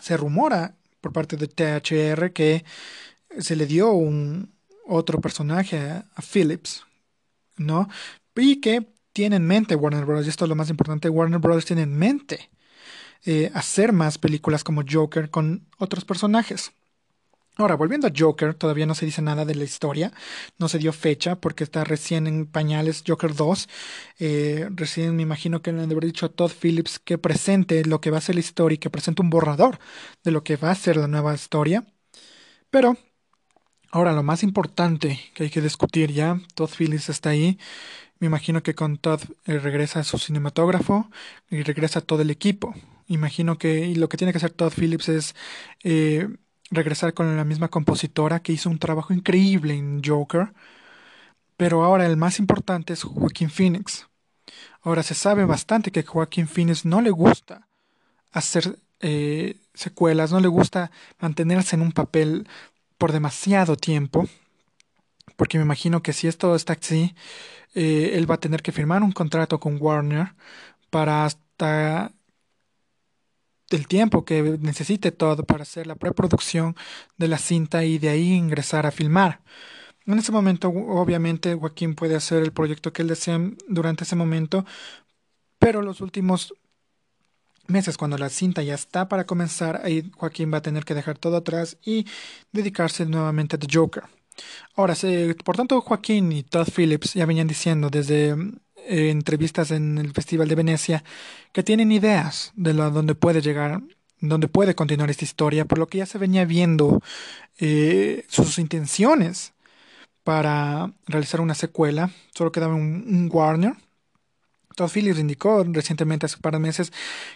se 0.01 0.17
rumora 0.17 0.77
por 1.01 1.13
parte 1.13 1.37
de 1.37 1.49
THR 1.49 2.33
que 2.33 2.65
se 3.39 3.57
le 3.57 3.67
dio 3.67 3.93
un, 3.93 4.56
otro 4.87 5.21
personaje 5.21 5.79
a 5.79 6.23
Phillips, 6.23 6.85
¿no? 7.57 7.89
Y 8.35 8.61
que 8.61 8.87
tiene 9.13 9.37
en 9.37 9.47
mente 9.47 9.75
Warner 9.77 10.05
Bros. 10.05 10.27
Y 10.27 10.29
esto 10.29 10.45
es 10.45 10.49
lo 10.49 10.57
más 10.57 10.71
importante, 10.71 11.09
Warner 11.09 11.41
Bros. 11.41 11.65
tiene 11.65 11.83
en 11.83 11.97
mente 11.97 12.51
eh, 13.25 13.51
hacer 13.55 13.93
más 13.93 14.19
películas 14.19 14.63
como 14.63 14.83
Joker 14.89 15.31
con 15.31 15.67
otros 15.79 16.05
personajes. 16.05 16.73
Ahora, 17.59 17.75
volviendo 17.75 18.07
a 18.07 18.13
Joker, 18.15 18.53
todavía 18.53 18.85
no 18.85 18.95
se 18.95 19.07
dice 19.07 19.23
nada 19.23 19.47
de 19.47 19.55
la 19.55 19.65
historia, 19.65 20.13
no 20.59 20.69
se 20.69 20.79
dio 20.79 20.93
fecha 20.93 21.37
porque 21.37 21.65
está 21.65 21.85
recién 21.85 22.27
en 22.27 22.45
pañales 22.47 23.03
Joker 23.07 23.35
2. 23.35 23.69
Eh, 24.19 24.69
recién 24.75 25.17
me 25.17 25.23
imagino 25.23 25.63
que 25.63 25.73
le 25.73 25.81
han 25.81 25.89
de 25.89 25.95
haber 25.95 26.05
dicho 26.05 26.27
a 26.27 26.29
Todd 26.29 26.53
Phillips 26.53 26.99
que 26.99 27.17
presente 27.17 27.83
lo 27.87 28.03
que 28.03 28.11
va 28.11 28.19
a 28.19 28.21
ser 28.21 28.35
la 28.35 28.43
historia 28.43 28.75
y 28.75 28.79
que 28.79 28.91
presente 28.91 29.23
un 29.23 29.31
borrador 29.31 29.79
de 30.23 30.33
lo 30.33 30.45
que 30.45 30.57
va 30.57 30.71
a 30.71 30.75
ser 30.75 30.99
la 30.99 31.09
nueva 31.09 31.35
historia. 31.35 31.87
Pero 32.71 32.99
Ahora, 33.91 34.13
lo 34.13 34.23
más 34.23 34.43
importante 34.43 35.21
que 35.35 35.45
hay 35.45 35.51
que 35.51 35.61
discutir 35.61 36.13
ya, 36.13 36.41
Todd 36.55 36.71
Phillips 36.77 37.09
está 37.09 37.31
ahí. 37.31 37.59
Me 38.19 38.27
imagino 38.27 38.63
que 38.63 38.75
con 38.75 38.99
Todd 38.99 39.23
eh, 39.47 39.59
regresa 39.59 40.05
su 40.05 40.19
cinematógrafo 40.19 41.11
y 41.51 41.63
regresa 41.63 42.01
todo 42.01 42.23
el 42.23 42.31
equipo. 42.31 42.75
Imagino 43.09 43.59
que 43.59 43.95
lo 43.97 44.09
que 44.09 44.17
tiene 44.17 44.33
que 44.33 44.39
hacer 44.39 44.53
Todd 44.53 44.73
Phillips 44.73 45.09
es 45.09 45.35
eh, 45.85 46.29
regresar 46.71 47.15
con 47.15 47.37
la 47.37 47.45
misma 47.45 47.69
compositora 47.69 48.41
que 48.41 48.53
hizo 48.53 48.71
un 48.71 48.79
trabajo 48.79 49.13
increíble 49.15 49.75
en 49.75 50.03
Joker. 50.05 50.53
Pero 51.57 51.85
ahora 51.85 52.07
el 52.07 52.17
más 52.17 52.39
importante 52.39 52.93
es 52.93 53.03
Joaquín 53.05 53.51
Phoenix. 53.51 54.09
Ahora 54.83 55.03
se 55.03 55.15
sabe 55.15 55.45
bastante 55.45 55.91
que 55.93 56.03
Joaquín 56.05 56.49
Phoenix 56.49 56.85
no 56.85 57.01
le 57.01 57.11
gusta 57.11 57.69
hacer 58.33 58.79
eh, 59.01 59.57
secuelas, 59.75 60.33
no 60.33 60.41
le 60.41 60.49
gusta 60.49 60.91
mantenerse 61.21 61.77
en 61.77 61.83
un 61.83 61.93
papel 61.93 62.49
por 62.99 63.13
demasiado 63.13 63.77
tiempo, 63.77 64.27
porque 65.37 65.59
me 65.59 65.65
imagino 65.65 66.03
que 66.03 66.13
si 66.13 66.29
esto 66.29 66.55
está 66.55 66.75
así, 66.75 67.15
eh, 67.75 68.13
él 68.15 68.31
va 68.31 68.37
a 68.37 68.41
tener 68.41 68.63
que 68.63 68.73
firmar 68.73 69.03
un 69.03 69.13
contrato 69.13 69.61
con 69.61 69.79
Warner 69.81 70.35
para 70.91 71.25
hasta 71.27 72.13
el 73.71 73.87
tiempo 73.89 74.25
que 74.25 74.59
necesite 74.61 75.13
todo 75.13 75.45
para 75.45 75.63
hacer 75.63 75.87
la 75.87 75.97
preproducción 75.97 76.77
de 77.17 77.29
la 77.29 77.39
cinta 77.39 77.85
y 77.85 77.99
de 77.99 78.09
ahí 78.11 78.33
ingresar 78.33 78.87
a 78.87 78.91
filmar. 78.91 79.43
En 80.07 80.19
ese 80.19 80.33
momento, 80.33 80.69
obviamente, 80.69 81.55
Joaquín 81.55 81.95
puede 81.95 82.15
hacer 82.15 82.43
el 82.43 82.53
proyecto 82.53 82.93
que 82.93 83.03
él 83.03 83.09
desea 83.09 83.41
durante 83.69 84.05
ese 84.05 84.15
momento, 84.15 84.65
pero 85.59 85.83
los 85.83 86.01
últimos 86.01 86.55
meses, 87.69 87.97
cuando 87.97 88.19
la 88.19 88.29
cinta 88.29 88.63
ya 88.63 88.75
está 88.75 89.09
para 89.09 89.25
comenzar, 89.25 89.81
ahí 89.85 90.11
Joaquín 90.17 90.53
va 90.53 90.59
a 90.59 90.63
tener 90.63 90.85
que 90.85 90.95
dejar 90.95 91.19
todo 91.19 91.37
atrás 91.37 91.79
y 91.85 92.07
dedicarse 92.53 93.07
nuevamente 93.07 93.57
a 93.57 93.59
The 93.59 93.67
Joker. 93.71 94.05
Ahora, 94.75 94.95
por 95.45 95.57
tanto, 95.57 95.81
Joaquín 95.81 96.33
y 96.33 96.43
Todd 96.43 96.69
Phillips 96.75 97.15
ya 97.15 97.27
venían 97.27 97.47
diciendo 97.47 97.89
desde 97.91 98.31
eh, 98.77 99.11
entrevistas 99.11 99.71
en 99.71 99.99
el 99.99 100.13
Festival 100.13 100.49
de 100.49 100.55
Venecia 100.55 101.05
que 101.53 101.63
tienen 101.63 101.93
ideas 101.93 102.53
de 102.57 102.75
la, 102.75 102.91
dónde 102.91 103.15
puede 103.15 103.41
llegar, 103.41 103.81
dónde 104.21 104.49
puede 104.49 104.75
continuar 104.75 105.11
esta 105.11 105.25
historia, 105.25 105.65
por 105.65 105.79
lo 105.79 105.87
que 105.87 105.99
ya 105.99 106.07
se 106.07 106.19
venía 106.19 106.45
viendo 106.45 107.03
eh, 107.59 108.25
sus 108.29 108.59
intenciones 108.59 109.55
para 110.25 110.93
realizar 111.07 111.41
una 111.41 111.55
secuela. 111.55 112.11
Solo 112.35 112.53
quedaba 112.53 112.75
un 112.75 113.31
Warner 113.33 113.75
Todd 114.77 114.91
Phillips 114.91 115.19
indicó 115.19 115.65
recientemente, 115.65 116.27
hace 116.27 116.37
un 116.37 116.43
par 116.43 116.53
de 116.53 116.61
meses, 116.61 116.93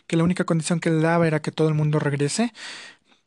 que 0.06 0.16
la 0.16 0.24
única 0.24 0.44
condición 0.44 0.78
que 0.78 0.90
le 0.90 1.00
daba 1.00 1.26
era 1.26 1.42
que 1.42 1.50
todo 1.50 1.68
el 1.68 1.74
mundo 1.74 1.98
regrese. 1.98 2.52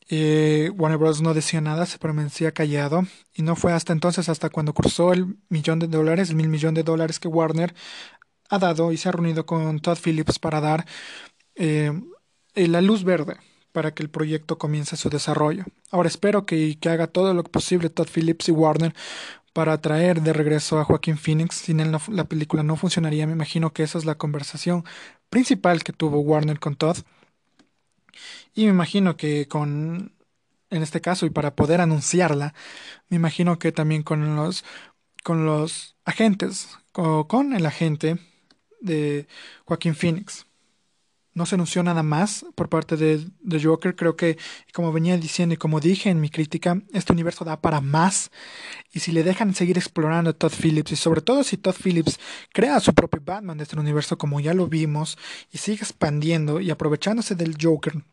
Eh, 0.10 0.72
Warner 0.78 1.00
Bros. 1.00 1.22
no 1.22 1.34
decía 1.34 1.62
nada, 1.62 1.86
se 1.86 1.98
permanecía 1.98 2.54
callado. 2.54 3.04
Y 3.34 3.42
no 3.42 3.56
fue 3.56 3.74
hasta 3.74 3.94
entonces, 3.94 4.30
hasta 4.30 4.50
cuando 4.50 4.74
cruzó 4.74 5.14
el 5.14 5.38
millón 5.50 5.80
de 5.80 5.88
dólares, 5.88 6.30
el 6.30 6.36
mil 6.36 6.48
millón 6.50 6.76
de 6.76 6.84
dólares 6.84 7.20
que 7.20 7.28
Warner 7.28 7.74
ha 8.50 8.60
dado 8.60 8.92
y 8.92 8.98
se 8.98 9.10
ha 9.10 9.12
reunido 9.12 9.46
con 9.46 9.80
Todd 9.80 9.98
Phillips 10.04 10.40
para 10.40 10.62
dar 10.62 10.86
eh, 11.56 11.92
la 12.56 12.82
luz 12.82 13.04
verde 13.04 13.38
para 13.72 13.94
que 13.94 14.04
el 14.04 14.10
proyecto 14.10 14.58
comience 14.60 14.96
su 14.98 15.10
desarrollo. 15.10 15.66
Ahora 15.92 16.08
espero 16.08 16.46
que, 16.46 16.78
que 16.80 16.90
haga 16.90 17.08
todo 17.08 17.34
lo 17.34 17.44
posible 17.44 17.90
Todd 17.90 18.08
Phillips 18.14 18.50
y 18.50 18.52
Warner 18.52 18.94
para 19.54 19.80
traer 19.82 20.22
de 20.22 20.34
regreso 20.34 20.80
a 20.80 20.84
Joaquín 20.86 21.18
Phoenix. 21.18 21.56
Sin 21.56 21.80
él 21.80 21.92
la 22.10 22.26
película 22.26 22.64
no 22.64 22.76
funcionaría. 22.76 23.28
Me 23.28 23.34
imagino 23.34 23.74
que 23.74 23.84
esa 23.84 23.98
es 23.98 24.06
la 24.06 24.16
conversación 24.16 24.84
principal 25.30 25.84
que 25.84 25.94
tuvo 25.94 26.20
Warner 26.20 26.60
con 26.60 26.76
Todd. 26.76 26.98
Y 28.54 28.66
me 28.66 28.72
imagino 28.72 29.18
que 29.18 29.48
con, 29.48 30.14
en 30.70 30.84
este 30.84 31.02
caso, 31.02 31.26
y 31.26 31.30
para 31.30 31.56
poder 31.56 31.82
anunciarla, 31.82 32.54
me 33.10 33.18
imagino 33.18 33.60
que 33.60 33.72
también 33.72 34.04
con 34.04 34.36
los, 34.36 34.66
con 35.24 35.46
los 35.46 35.96
agentes, 36.06 36.70
o 36.94 37.28
con 37.28 37.54
el 37.54 37.66
agente 37.66 38.20
de 38.82 39.28
Joaquín 39.66 39.96
Phoenix 39.96 40.46
no 41.34 41.46
se 41.46 41.56
anunció 41.56 41.84
nada 41.84 42.04
más 42.04 42.46
por 42.56 42.70
parte 42.70 42.96
de, 42.98 43.26
Joker. 43.62 43.96
Creo 43.96 44.16
que, 44.16 44.38
como 44.74 44.92
venía 44.92 45.18
diciendo 45.18 45.54
y 45.54 45.58
como 45.58 45.80
dije 45.80 46.10
en 46.10 46.22
mi 46.22 46.30
crítica, 46.30 46.82
este 46.94 47.14
universo 47.14 47.46
da 47.46 47.62
para 47.62 47.82
más. 47.82 48.32
Y 48.92 49.00
si 49.00 49.12
le 49.12 49.24
dejan 49.24 49.54
seguir 49.56 49.78
explorando 49.78 50.30
a 50.30 50.34
Todd 50.34 50.54
Phillips, 50.54 50.92
y 50.92 50.96
sobre 50.96 51.22
todo 51.22 51.44
si 51.44 51.58
Todd 51.58 51.76
Phillips 51.82 52.20
crea 52.54 52.80
su 52.80 52.94
propio 52.94 53.22
Batman 53.24 53.58
de 53.58 53.64
este 53.64 53.80
universo, 53.80 54.18
como 54.18 54.40
ya 54.40 54.54
lo 54.54 54.68
vimos, 54.68 55.18
y 55.52 55.58
sigue 55.58 55.82
expandiendo 55.82 56.62
y 56.62 56.72
aprovechándose 56.72 57.36
del 57.36 57.58
Joker 57.60 58.04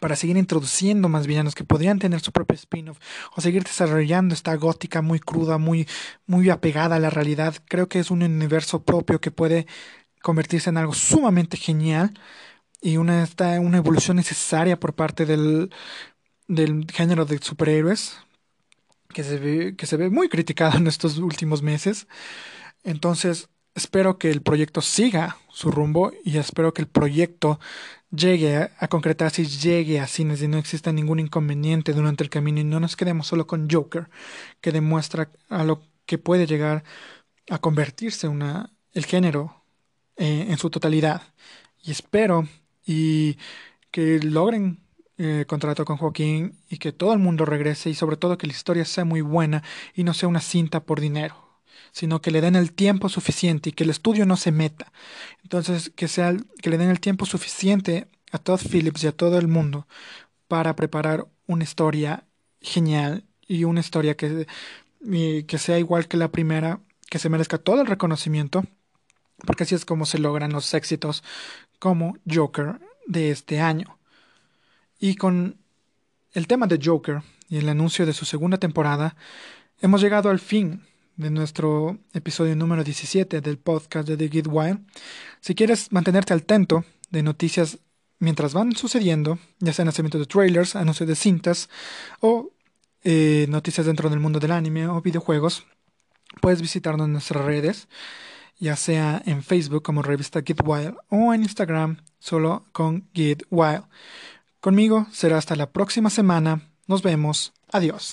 para 0.00 0.16
seguir 0.16 0.36
introduciendo 0.36 1.08
más 1.08 1.26
villanos 1.26 1.54
que 1.54 1.64
podrían 1.64 1.98
tener 1.98 2.20
su 2.20 2.32
propio 2.32 2.54
spin-off 2.54 2.98
o 3.34 3.40
seguir 3.40 3.64
desarrollando 3.64 4.34
esta 4.34 4.54
gótica 4.54 5.02
muy 5.02 5.18
cruda, 5.18 5.58
muy, 5.58 5.88
muy 6.26 6.50
apegada 6.50 6.96
a 6.96 7.00
la 7.00 7.10
realidad. 7.10 7.56
Creo 7.66 7.88
que 7.88 7.98
es 7.98 8.10
un 8.10 8.22
universo 8.22 8.82
propio 8.82 9.20
que 9.20 9.30
puede 9.30 9.66
convertirse 10.28 10.68
en 10.68 10.76
algo 10.76 10.92
sumamente 10.92 11.56
genial 11.56 12.12
y 12.82 12.98
una, 12.98 13.26
una 13.62 13.78
evolución 13.78 14.18
necesaria 14.18 14.78
por 14.78 14.92
parte 14.94 15.24
del, 15.24 15.70
del 16.48 16.86
género 16.92 17.24
de 17.24 17.38
superhéroes 17.38 18.18
que 19.08 19.24
se, 19.24 19.38
ve, 19.38 19.74
que 19.74 19.86
se 19.86 19.96
ve 19.96 20.10
muy 20.10 20.28
criticado 20.28 20.76
en 20.76 20.86
estos 20.86 21.16
últimos 21.16 21.62
meses. 21.62 22.08
Entonces, 22.84 23.48
espero 23.74 24.18
que 24.18 24.30
el 24.30 24.42
proyecto 24.42 24.82
siga 24.82 25.38
su 25.50 25.70
rumbo 25.70 26.12
y 26.26 26.36
espero 26.36 26.74
que 26.74 26.82
el 26.82 26.88
proyecto 26.88 27.58
llegue 28.10 28.58
a, 28.58 28.70
a, 28.80 28.88
concretarse 28.88 29.40
y 29.40 29.46
llegue 29.46 29.98
a 29.98 30.06
cines 30.06 30.42
y 30.42 30.48
no 30.48 30.58
exista 30.58 30.92
ningún 30.92 31.20
inconveniente 31.20 31.94
durante 31.94 32.22
el 32.22 32.28
camino 32.28 32.60
y 32.60 32.64
no 32.64 32.80
nos 32.80 32.96
quedemos 32.96 33.26
solo 33.26 33.46
con 33.46 33.66
Joker, 33.70 34.10
que 34.60 34.72
demuestra 34.72 35.30
a 35.48 35.64
lo 35.64 35.80
que 36.04 36.18
puede 36.18 36.46
llegar 36.46 36.84
a 37.48 37.58
convertirse 37.58 38.28
una, 38.28 38.74
el 38.92 39.06
género 39.06 39.57
eh, 40.18 40.46
en 40.48 40.58
su 40.58 40.70
totalidad. 40.70 41.22
Y 41.82 41.90
espero 41.90 42.48
y 42.84 43.38
que 43.90 44.20
logren 44.20 44.80
eh, 45.16 45.44
contrato 45.48 45.84
con 45.84 45.96
Joaquín 45.96 46.58
y 46.68 46.78
que 46.78 46.92
todo 46.92 47.12
el 47.12 47.18
mundo 47.18 47.44
regrese 47.44 47.90
y 47.90 47.94
sobre 47.94 48.16
todo 48.16 48.38
que 48.38 48.46
la 48.46 48.52
historia 48.52 48.84
sea 48.84 49.04
muy 49.04 49.20
buena 49.20 49.62
y 49.94 50.04
no 50.04 50.14
sea 50.14 50.28
una 50.28 50.40
cinta 50.40 50.80
por 50.80 51.00
dinero 51.00 51.48
sino 51.92 52.20
que 52.20 52.30
le 52.30 52.40
den 52.40 52.54
el 52.56 52.72
tiempo 52.72 53.08
suficiente 53.08 53.70
y 53.70 53.72
que 53.72 53.84
el 53.84 53.90
estudio 53.90 54.26
no 54.26 54.36
se 54.36 54.52
meta. 54.52 54.92
Entonces, 55.42 55.90
que, 55.96 56.06
sea, 56.06 56.36
que 56.62 56.70
le 56.70 56.78
den 56.78 56.90
el 56.90 57.00
tiempo 57.00 57.26
suficiente 57.26 58.06
a 58.30 58.38
Todd 58.38 58.60
Phillips 58.60 59.04
y 59.04 59.06
a 59.08 59.12
todo 59.12 59.38
el 59.38 59.48
mundo 59.48 59.86
para 60.48 60.76
preparar 60.76 61.26
una 61.46 61.64
historia 61.64 62.24
genial 62.60 63.24
y 63.46 63.64
una 63.64 63.80
historia 63.80 64.16
que, 64.16 64.46
que 65.46 65.58
sea 65.58 65.78
igual 65.78 66.08
que 66.08 66.16
la 66.16 66.30
primera, 66.30 66.80
que 67.10 67.18
se 67.18 67.28
merezca 67.28 67.58
todo 67.58 67.80
el 67.80 67.86
reconocimiento 67.86 68.64
porque 69.46 69.64
así 69.64 69.74
es 69.74 69.84
como 69.84 70.06
se 70.06 70.18
logran 70.18 70.52
los 70.52 70.72
éxitos 70.74 71.22
como 71.78 72.16
Joker 72.30 72.80
de 73.06 73.30
este 73.30 73.60
año. 73.60 73.98
Y 74.98 75.14
con 75.14 75.56
el 76.32 76.46
tema 76.46 76.66
de 76.66 76.80
Joker 76.82 77.22
y 77.48 77.58
el 77.58 77.68
anuncio 77.68 78.04
de 78.06 78.12
su 78.12 78.24
segunda 78.24 78.58
temporada, 78.58 79.16
hemos 79.80 80.00
llegado 80.00 80.30
al 80.30 80.38
fin 80.38 80.82
de 81.16 81.30
nuestro 81.30 81.98
episodio 82.12 82.54
número 82.54 82.84
17 82.84 83.40
del 83.40 83.58
podcast 83.58 84.08
de 84.08 84.28
The 84.28 84.48
Wild. 84.48 84.80
Si 85.40 85.54
quieres 85.54 85.90
mantenerte 85.92 86.32
al 86.32 86.44
tanto 86.44 86.84
de 87.10 87.22
noticias 87.22 87.78
mientras 88.18 88.52
van 88.52 88.74
sucediendo, 88.76 89.38
ya 89.58 89.72
sea 89.72 89.84
nacimiento 89.84 90.18
de 90.18 90.26
trailers, 90.26 90.76
anuncios 90.76 91.08
de 91.08 91.16
cintas 91.16 91.68
o 92.20 92.52
eh, 93.04 93.46
noticias 93.48 93.86
dentro 93.86 94.10
del 94.10 94.20
mundo 94.20 94.38
del 94.40 94.52
anime 94.52 94.86
o 94.88 95.00
videojuegos, 95.00 95.64
puedes 96.40 96.60
visitarnos 96.60 97.06
en 97.06 97.12
nuestras 97.12 97.44
redes, 97.44 97.88
ya 98.58 98.76
sea 98.76 99.22
en 99.24 99.42
Facebook 99.42 99.82
como 99.82 100.02
revista 100.02 100.42
Git 100.44 100.60
Wild 100.64 100.96
o 101.08 101.32
en 101.32 101.42
Instagram 101.42 101.98
solo 102.18 102.66
con 102.72 103.08
Git 103.14 103.44
Wild. 103.50 103.84
Conmigo 104.60 105.06
será 105.12 105.38
hasta 105.38 105.56
la 105.56 105.70
próxima 105.70 106.10
semana. 106.10 106.72
Nos 106.86 107.02
vemos. 107.02 107.52
Adiós. 107.72 108.06